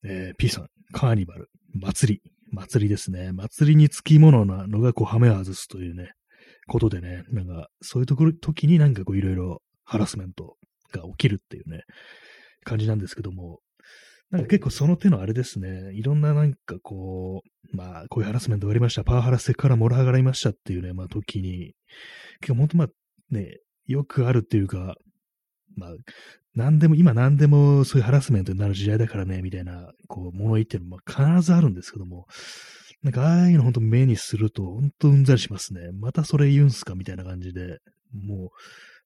[0.03, 3.31] えー、P さん、カーニバル、祭り、祭りですね。
[3.31, 6.11] 祭りにつきものなのが、こう、ハメを外すというね、
[6.67, 10.57] ことでね、なんか、そういうところ、時になんかこう、いろいろハラスメント
[10.91, 11.83] が起きるっていうね、
[12.65, 13.61] 感じなんですけども、
[14.31, 21.75] なんか結構その手のあれですね、いろんななんかこう、まあ、こういうハラスメントがありました、パワハラセクからモラハがありましたっていうね、まあ、時に、
[22.41, 22.89] 結構本当まあ、
[23.31, 24.97] ね、よくあるっていうか、
[25.77, 25.91] まあ、
[26.55, 32.27] 何でも、今何でもそういうハラスメントになる時代だからね、みたいな、こう、物言ってるのも必ずあるんですけども、
[33.03, 35.91] なんか、ああいうの本当目にすると、本当うんざりしますね。
[35.93, 37.79] またそれ言うんすかみたいな感じで、
[38.13, 38.51] も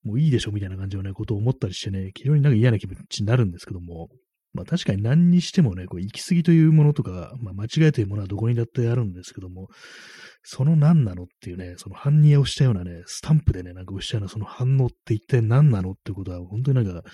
[0.04, 4.08] う、もういいでしょみたいな感じのね、ことを思ったりしてね、非常になんか嫌な気持ちになるんですけども、
[4.54, 9.68] まあ確かに何にしてもね、こう行き過ぎというものとか、まあ間違えているものはどこにだってあるんですけども、
[10.42, 17.08] その何なのっていうね、その犯人をしたようなね、スタンプでね、なんか押したようなその反応って一体何なのってことは、本当になんか、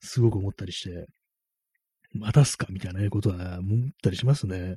[0.00, 1.06] すごく思ったりして、
[2.14, 4.76] またすかみたいなことは思ったりしますね。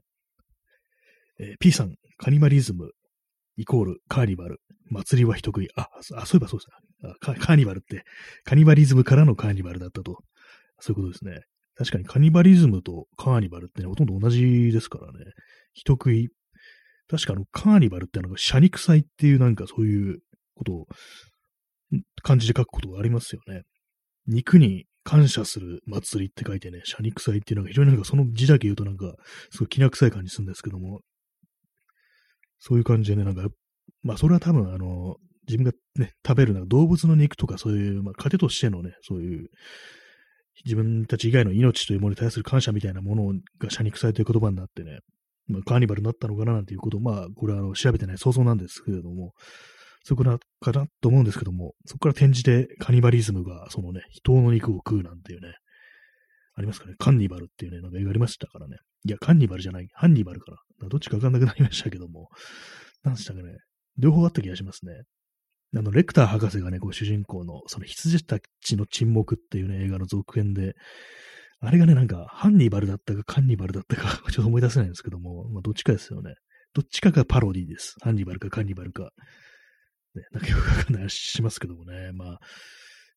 [1.39, 2.91] えー、P さん、カニバリズム、
[3.57, 5.69] イコール、カーニバル、祭りは人食い。
[5.75, 8.03] あ、あそういえばそうですカカーニバルって、
[8.43, 10.17] カニバリズムからのカーニバルだったと。
[10.79, 11.41] そういうことですね。
[11.77, 15.31] 確かにカニバリズムとカーニバルってね、ほとんど同じですからね。
[15.73, 16.29] 人食い。
[17.09, 20.19] 確かあの、カーニバルってなんか、シャニクサイっていうなんかそういう
[20.55, 20.85] ことを、
[22.23, 23.63] 漢字で書くことがありますよね。
[24.27, 29.13] 肉に感謝する祭りって書いてね、シャニクサイっていうのが非常になんかその字だけ言うとなんか、
[29.51, 31.01] すごいきな臭い感じするんですけども、
[32.59, 33.47] そういう感じでね、なんか、
[34.01, 35.17] まあそれは多分あの、
[35.47, 39.49] 自分がね、食べるなんか動物の肉とかそういう、まあ糧としてのね、そういう
[40.63, 44.99] 自分たち以外の命というものに対する感謝みたいなものがシャニクサイという言葉になってね、
[45.47, 49.33] まあ、カーニバルになったのかななんていうことを、まあ、これはあの調べてない想像なんですけれども、
[50.03, 55.55] そこらかなと思うんですけども、そこから転じてカニバリズムが、そのね、人の肉を食うなんていうね、
[56.55, 58.77] ありますかね、カンニバルっていうね、なんか映画ありましたからね。
[59.03, 60.89] いや、カンニバルじゃない、ハンニバルかな。
[60.89, 62.29] どっちかわかんなくなりましたけども、
[63.03, 63.57] 何でしたかね、
[63.97, 64.93] 両方あった気がしますね。
[65.75, 70.75] あの、レクター博士がね、こう主人公の、その羊たちの沈黙っていうね、映画の続編で、
[71.59, 76.35] あれがね、なんか、ハンニバルだったか、カンニバルだったか ちょっと思い出せないんですけども、まあ、どっちかですよね。
[76.73, 77.95] どっちかがパロディです。
[78.01, 79.11] ハンニバルかカンニバルか。
[80.13, 82.11] ね、なんかよくわかんないしますけどもね。
[82.13, 82.39] まあ、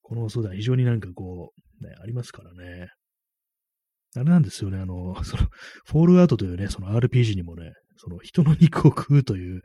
[0.02, 2.88] この相談非常になんかこう、ね、ありますからね。
[4.16, 5.48] あれなんですよね、あの、その、
[5.84, 9.62] フォールアウトというね、その RPG にもね、その人の肉を食うという、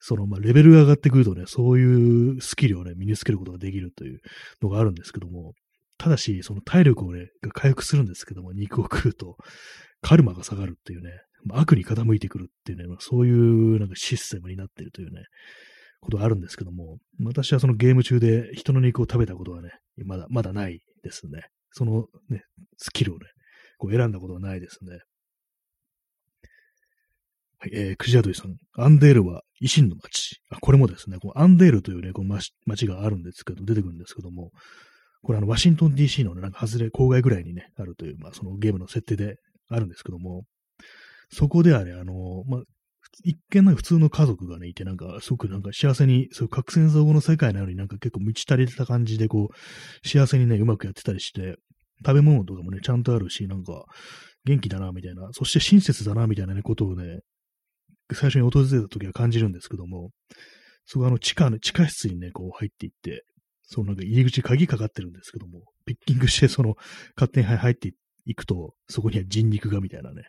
[0.00, 4.20] その、まあ、レベルが上がってくるとね、そういうスキルをね、身につけることができるという
[4.62, 5.52] のがあるんですけども、
[5.98, 9.36] ただし、その体力をね、が回復するんですけども、肉を食うと、
[10.02, 11.10] カルマが下がるっていうね、
[11.44, 15.24] ま悪に傾いてくるっていうね、まそういうなんかシステムになってるというね、
[16.00, 19.70] ことがあるんですけども、私はそのゲーム中で人の肉を食べたことはね、
[20.04, 21.46] まだ、まだないですね。
[21.70, 22.42] そのね、
[22.76, 23.26] スキルをね、
[23.78, 24.98] こう選んだことはないですね。
[27.58, 28.56] はい、えー、クジアドリさん。
[28.76, 30.40] アンデールは維新の町。
[30.50, 34.50] あ、これもですね、こうアンデールというね、こう町があるんですけど、出てくるんですけども、
[35.22, 39.38] これあの、ワシントン DC のね、なんか外れ、郊外ぐらいにね、あるという、まあ、そのゲームの設定で
[39.68, 40.44] あるんですけども、
[41.32, 42.62] そこではね、あの、まあ、
[43.24, 51.56] 一見なんか普通の家族がね、いて、なんか、すごくなんか幸せに、そういう核戦争後の世界なのになんか結構満ち足りてた感じで、こう、幸せにね、うまくやってたりして、
[52.04, 53.86] 食べ物とかもね、ちゃんとあるし、なんか、
[54.44, 57.20] 元気だな、みたいな、そして親切だな、みたいなね、ことをね、
[58.12, 60.10] 最初に訪れた時は感じるんですけども、
[60.84, 63.24] そこあの地下の、地下室にね、こう入っていって、
[63.62, 66.74] そのなんか入り口鍵かかってるんですけども、ピッキングしてその
[67.16, 67.92] 勝手に入って
[68.24, 70.22] いくと、そこには人肉がみたいなね、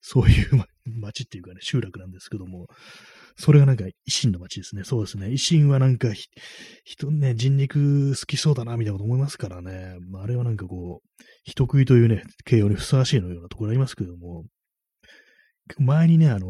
[0.00, 0.64] そういう
[0.98, 2.66] 町っていうかね、集落なんですけども、
[3.36, 4.82] それがなんか維新の町ですね。
[4.84, 5.26] そうですね。
[5.28, 6.08] 維新はなんか
[6.84, 9.96] 人ね、人肉好きそうだな、みたいなこと思いますからね。
[10.10, 14.44] まああれはなんかこう、人食いというね、形容にふさわしいのようなところありますけども、
[15.78, 16.46] 前にね、あの、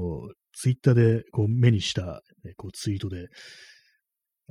[0.60, 3.28] ツイッターでこう目にした、ね、こうツイートで、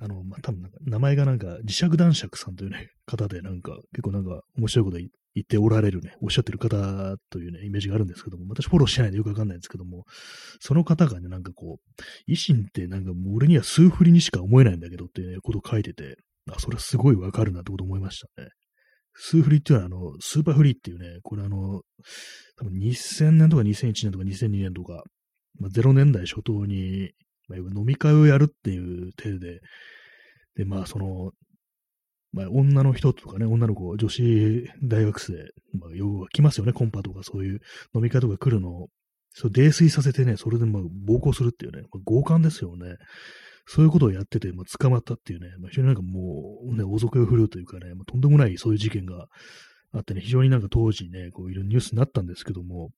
[0.02, 5.10] あの、まあ、多分なんか、名前がなんか、磁石男爵さんというね、方で、なんか、結構なんか、面白いこと言
[5.44, 10.06] っておられるね、おっしゃってる方というね、イメージがあるんですけども、私フォローしてないんでよくわかんないんですけども、
[10.60, 16.16] その方がね、なんかこう、維新ってなんかもう俺には数振りにしか思えないんだけどっていうことを書いてて、
[16.50, 18.50] あ、それはすごいわかるなってこと思いましたね。
[19.14, 21.82] 数振りっていうのは、あの、スーパーフリーっていうね、これあの、
[22.58, 25.04] 多分2000年とか2001年とか2002年とか、
[25.60, 27.12] まあ、0年代初頭に、
[27.48, 29.60] まあ、飲み会をやるっていう体で、
[30.56, 31.32] で、まあ、その、
[32.32, 35.34] まあ、女の人とかね、女の子、女子大学生、
[35.80, 37.60] まあ、要は来ますよね、コンパとかそういう
[37.96, 38.88] 飲み会とか来るのを、
[39.34, 42.96] そう泥酔させてね、それでまあ暴行するっていうね、まあ、強姦ですよね。
[43.66, 49.28] そういうことをやってて、まあ、捕まったっていうね、まあ、非常になんかもう、ね、王族を振るうというかね、まあ、とんでもないそういう事件が
[49.94, 52.90] あってね、非常になんか当時ね、こういろニュースになったんですけども、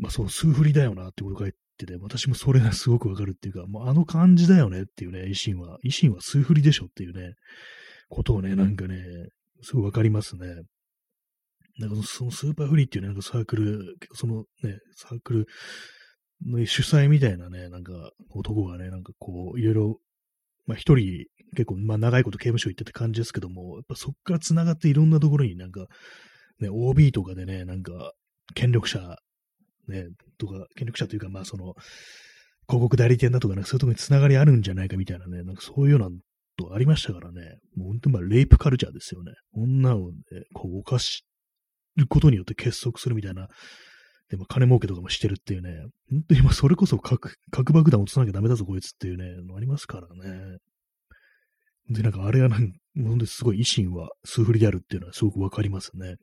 [0.00, 7.34] まあそう、数振りだよなってことが言ってて、私もそれがすごくわかるっていうか、もうあの感じだよねっていうね、維新は、維新は数振りでしょっていうね、
[8.08, 8.96] ことをね、なんかね、
[9.62, 10.46] すごいわかりますね。
[11.78, 15.46] なんかそのスーパーフリーっていうね、なんかサークル、そのね、サークル
[16.46, 17.92] の主催みたいなね、なんか
[18.30, 20.00] 男がね、なんかこう、いろいろ、
[20.66, 25.86] まあ一人結構、まあ長いこと刑務所行ってた感じですけども、やっぱそっから繋がっていろんなところになんか、
[26.60, 28.12] ね、OB とかでね、なんか、
[28.54, 29.16] 権力者
[29.90, 30.06] ね、
[30.38, 31.74] とか、権力者というか、まあその、
[32.68, 36.08] 広告代理店だとかね、そういうとこにつながりあるんじゃないかみたいなね、なんかそういうような
[36.56, 39.32] とありましたからね、もう本当にまあレイプカルチャーですよね。
[39.52, 40.16] 女をね、
[40.54, 41.24] こう犯し
[41.96, 43.48] ることによって結束するみたいな、
[44.28, 45.70] でも金儲けとかもしてるっていうね、
[46.10, 50.58] 本当にまそれこそ核核爆弾落とさなきゃダメだぞこいつっていうね、のありますからね。
[51.88, 56.16] で、なんかあれはなん、本当にすごい維新は数振りであるっていうのはすごくわかりますね。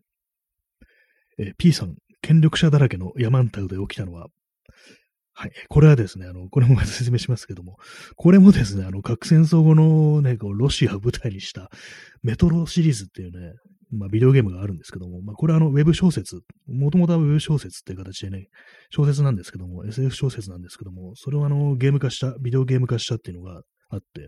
[1.37, 1.95] えー、P さん、
[2.27, 4.27] 権力者だらけのヤマンタウで起きたのは、
[5.33, 5.51] はい。
[5.69, 7.77] これはですね、あの、これも説明しますけども、
[8.17, 11.69] これもですね、あの、核戦争後のね、こうロシアを舞台にした
[12.23, 13.53] メトロシリーズっていうね、
[13.91, 18.47] まあ、ビデオゲームがあるんですけども、まあ、これはあの、ウェブ小説、もともとはウェブ小説っていう形でね、
[18.89, 24.27] 小説なんですけども、SF 小説なんですけども、それをあの、ゲーム化した、ビデオゲーム化したっていうのがあって、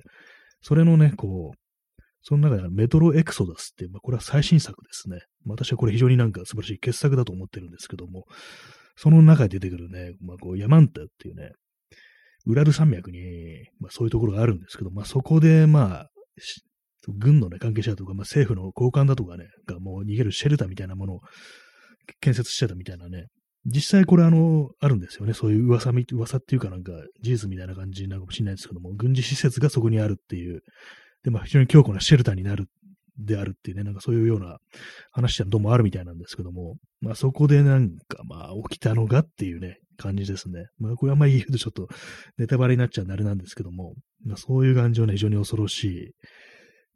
[0.61, 1.68] それのね、こう、
[2.21, 5.19] その中でメトロエクソダスって、まあ、これは最新作ですね。
[5.45, 8.25] 私はこれ非常になんか素晴らしい傑作だと思ってるんですけども、
[8.95, 11.51] その中で出てくるね、まあ、こう、ヤマンタっていうね、
[12.45, 13.19] ウラル山脈に、
[13.79, 16.09] まあ、そういうところがあるんですけど、まあ、そこで、まあ、
[17.07, 21.19] 軍のね、関係者とか、まあ、政府の高官だとかね、がもう逃げるシェルターみたいなものを
[22.19, 23.27] 建設してたみたいなね、
[23.65, 25.33] 実際これあの、あるんですよね。
[25.33, 26.91] そういう噂み、噂っていうかなんか
[27.21, 30.61] 事実みたいな感じなのかもしれないですけども、軍事施設がそこにあるっていう、
[31.23, 32.67] で、まあ非常に強固なシェルターになる、
[33.17, 34.59] であるっていうね、なんかそういうような
[35.11, 40.67] 話はどうもあるみたいなんですけども、まあそこでなんかまあ起きたのがっていうね、感じですね。
[40.79, 41.89] まあこれあんまり言うとちょっと
[42.37, 46.11] ネタバレになっちゃうんであれなんですけども、まあそういう感じはね、非常に恐ろしい、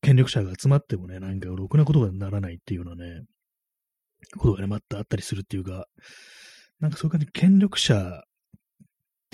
[0.02, 3.22] 権力者が集まってもね、なんかろくなことにならないっていうようなね、
[4.38, 5.86] ことがね、またあったりするっていうか、
[6.80, 8.24] なんかそういう感じ、権力者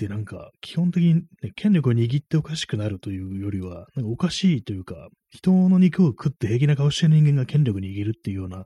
[0.06, 1.22] ってなんか、基本的に、ね、
[1.54, 8.64] 権力を握っておかしくなるというよりは、なんかおかしいというか、人の肉を食って平気な顔してる人間が権力握るっていうような、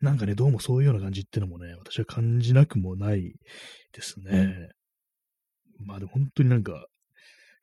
[0.00, 3.22] なんかね、どうもそういうような感じっていうのもね、私は感じなくもない
[3.92, 4.70] ですね。
[5.84, 6.86] まあでも本当になんか、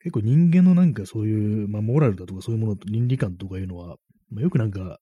[0.02, 3.96] 結構人間のなんかそういう、まあモラルだとかそういうものと倫理観とかいうのは、
[4.30, 4.98] まあ、よくなんか、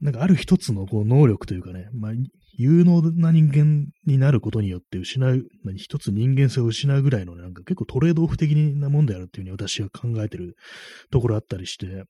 [0.00, 2.12] なんかある一つのこう能力というかね、まあ
[2.56, 5.46] 有能な人間になることによって失う、
[5.76, 10.56] 一つ人間性を失うぐらいの、なんか結構トレードオフ的なもんであるっていうふうに私は考えてる
[11.10, 12.04] ところあったりして、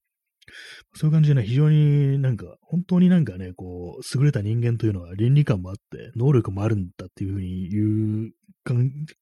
[0.95, 8.33] そういう感じでね、非常になんか、本当になんかね、こう、優れた人間というのは倫理観もあって、能力もあるんだっていうふうに言う、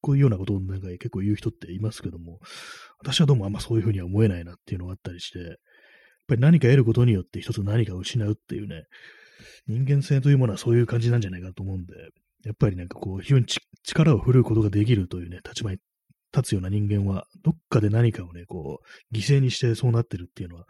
[0.01, 2.41] こういうようなことをなんか結構言う人っていますけども、
[2.99, 5.57] 私はどうもあんまそういうふうには思えないなっていうのがあったりして、やっ
[6.29, 8.85] ぱり何か得ることによって一つ何かを失うっていうね、
[9.67, 11.95] 人間性というものはそういう感じなんじゃないかと思うんで、
[12.45, 13.47] やっぱりなんかこう、非常に
[13.85, 15.79] 力を振るうことができるというね、立場に
[16.35, 20.65] 立つような人間は、どっかで何かをね、こう、犠牲にしてそうなってるっていうのは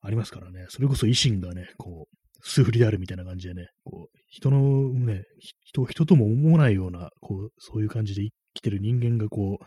[0.00, 5.24] ありますからね、それこそ維新がね、こう、数振りであるみたいな感じでね、こう、人のね、
[5.64, 9.64] 人、人とも思わないような、こう、そういう感じで生きてる人間がこう、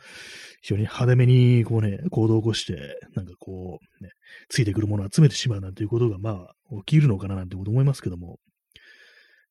[0.62, 4.12] 非常に派手めにこうね、行動を起こして、なんかこう、ね、
[4.50, 8.40] ついてくるものを集めてしまうなんていうことが、まあ、起きるのかななんてこと思いますけども、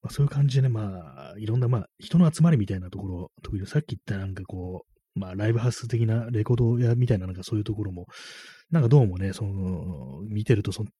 [0.02, 8.06] まあ、そういう感じでね、まあ、いろんな、まあ、人の集まりみたいなところ、特にさっき言ったなんかこう、まあ、ライブハウス的なレコード屋みたいななんかそういうところも、
[8.70, 10.90] なんかどうもね、その、見てると、その、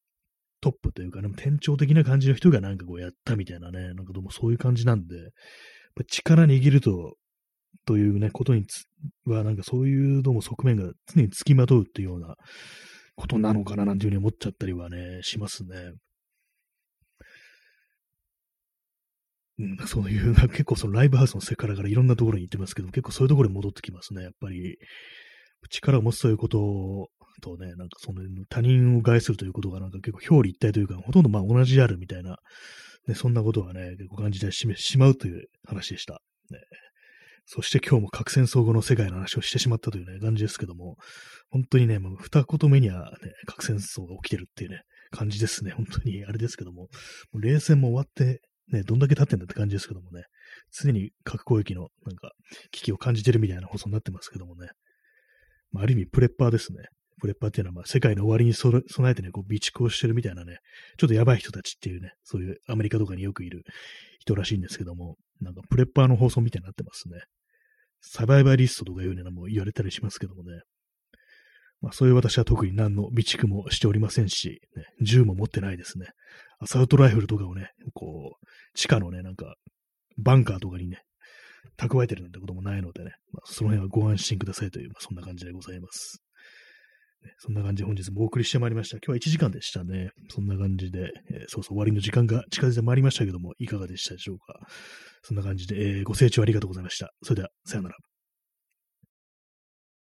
[0.60, 5.30] トップというかね、店長的な感じの人がなんかこうやったみたいなね、なんかどうもそういう感じなんで、
[6.08, 7.16] 力握ると、
[7.86, 8.64] というね、ことに
[9.24, 12.36] は、なんかそういうどうも側面が常につきまとうっていうような
[13.16, 15.92] ことなのかななんていうふうに思っちゃったりはね、しますね。
[19.60, 24.78] うん、そういう、結構そのライブハウスの世界からいろんなところに行ってますけど、結構そういうところに戻ってきますね、やっぱり。
[25.70, 27.08] 力を持つということ
[27.40, 32.36] とね、なんかその他人を害するということがなんか結構表裏一体というか、ほとんどまあ同じであるみたいな、
[33.06, 36.20] ね、そんなことはね、結構感じてしまうという話でした。
[36.50, 36.58] ね、
[37.50, 40.98] そして今日も核戦争後の世界の話をしてしまったというね、感じですけども、
[41.48, 45.70] 本当にね、もう二言目にはね、核戦争が起きてるっていうね、感じですね。
[45.70, 46.88] 本当にあれですけども、
[47.32, 50.24] も冷戦も終わって、ね、どんだけ経ってんだって感じですけどもね、
[50.78, 52.32] 常に核攻撃のなんか
[52.70, 54.68] 危機を感じてるみたいな放送になってますけどもね、
[55.72, 56.84] まあ、ある意味プレッパーですね。
[57.18, 60.58] プレッパーっていうのは、まあ、世界の終わりに備えてね、こう、備蓄をしてるみたいなね、
[60.98, 63.62] ちょっとやばい人たちっていうね、そういうアメリカとかによくいる
[64.20, 67.20] 人らしいんですけども、なんかプレッパーの放送みたいになってますね。
[68.00, 70.62] サバイバリストとかいうのも言われたりしますけどもね。
[71.80, 76.06] まあそういう私は特に何の備蓄もしておりませんし、ね、銃も持ってないですね。
[76.58, 79.54] アサウトライフルとかをね、こう、地下のね、なんか、
[80.16, 81.02] バンカーとかにね、
[81.76, 86.20] 蓄えてるなんてこともないのでね、まあ、その辺はご安心くださいという、まあ、そんな感じでございます。
[87.38, 88.96] そんな感じで本日もお送りしてまいりました。
[88.96, 90.10] 今日は1時間でしたね。
[90.28, 94.58] そんな感じで、えー、そうそう終わりの時間が近づいてまいりましたけども、いかがでしたでしょうか。
[95.22, 97.10] そんな感じで、えー、ご清聴ありがとうございました。
[97.22, 98.07] それでは、さよなら。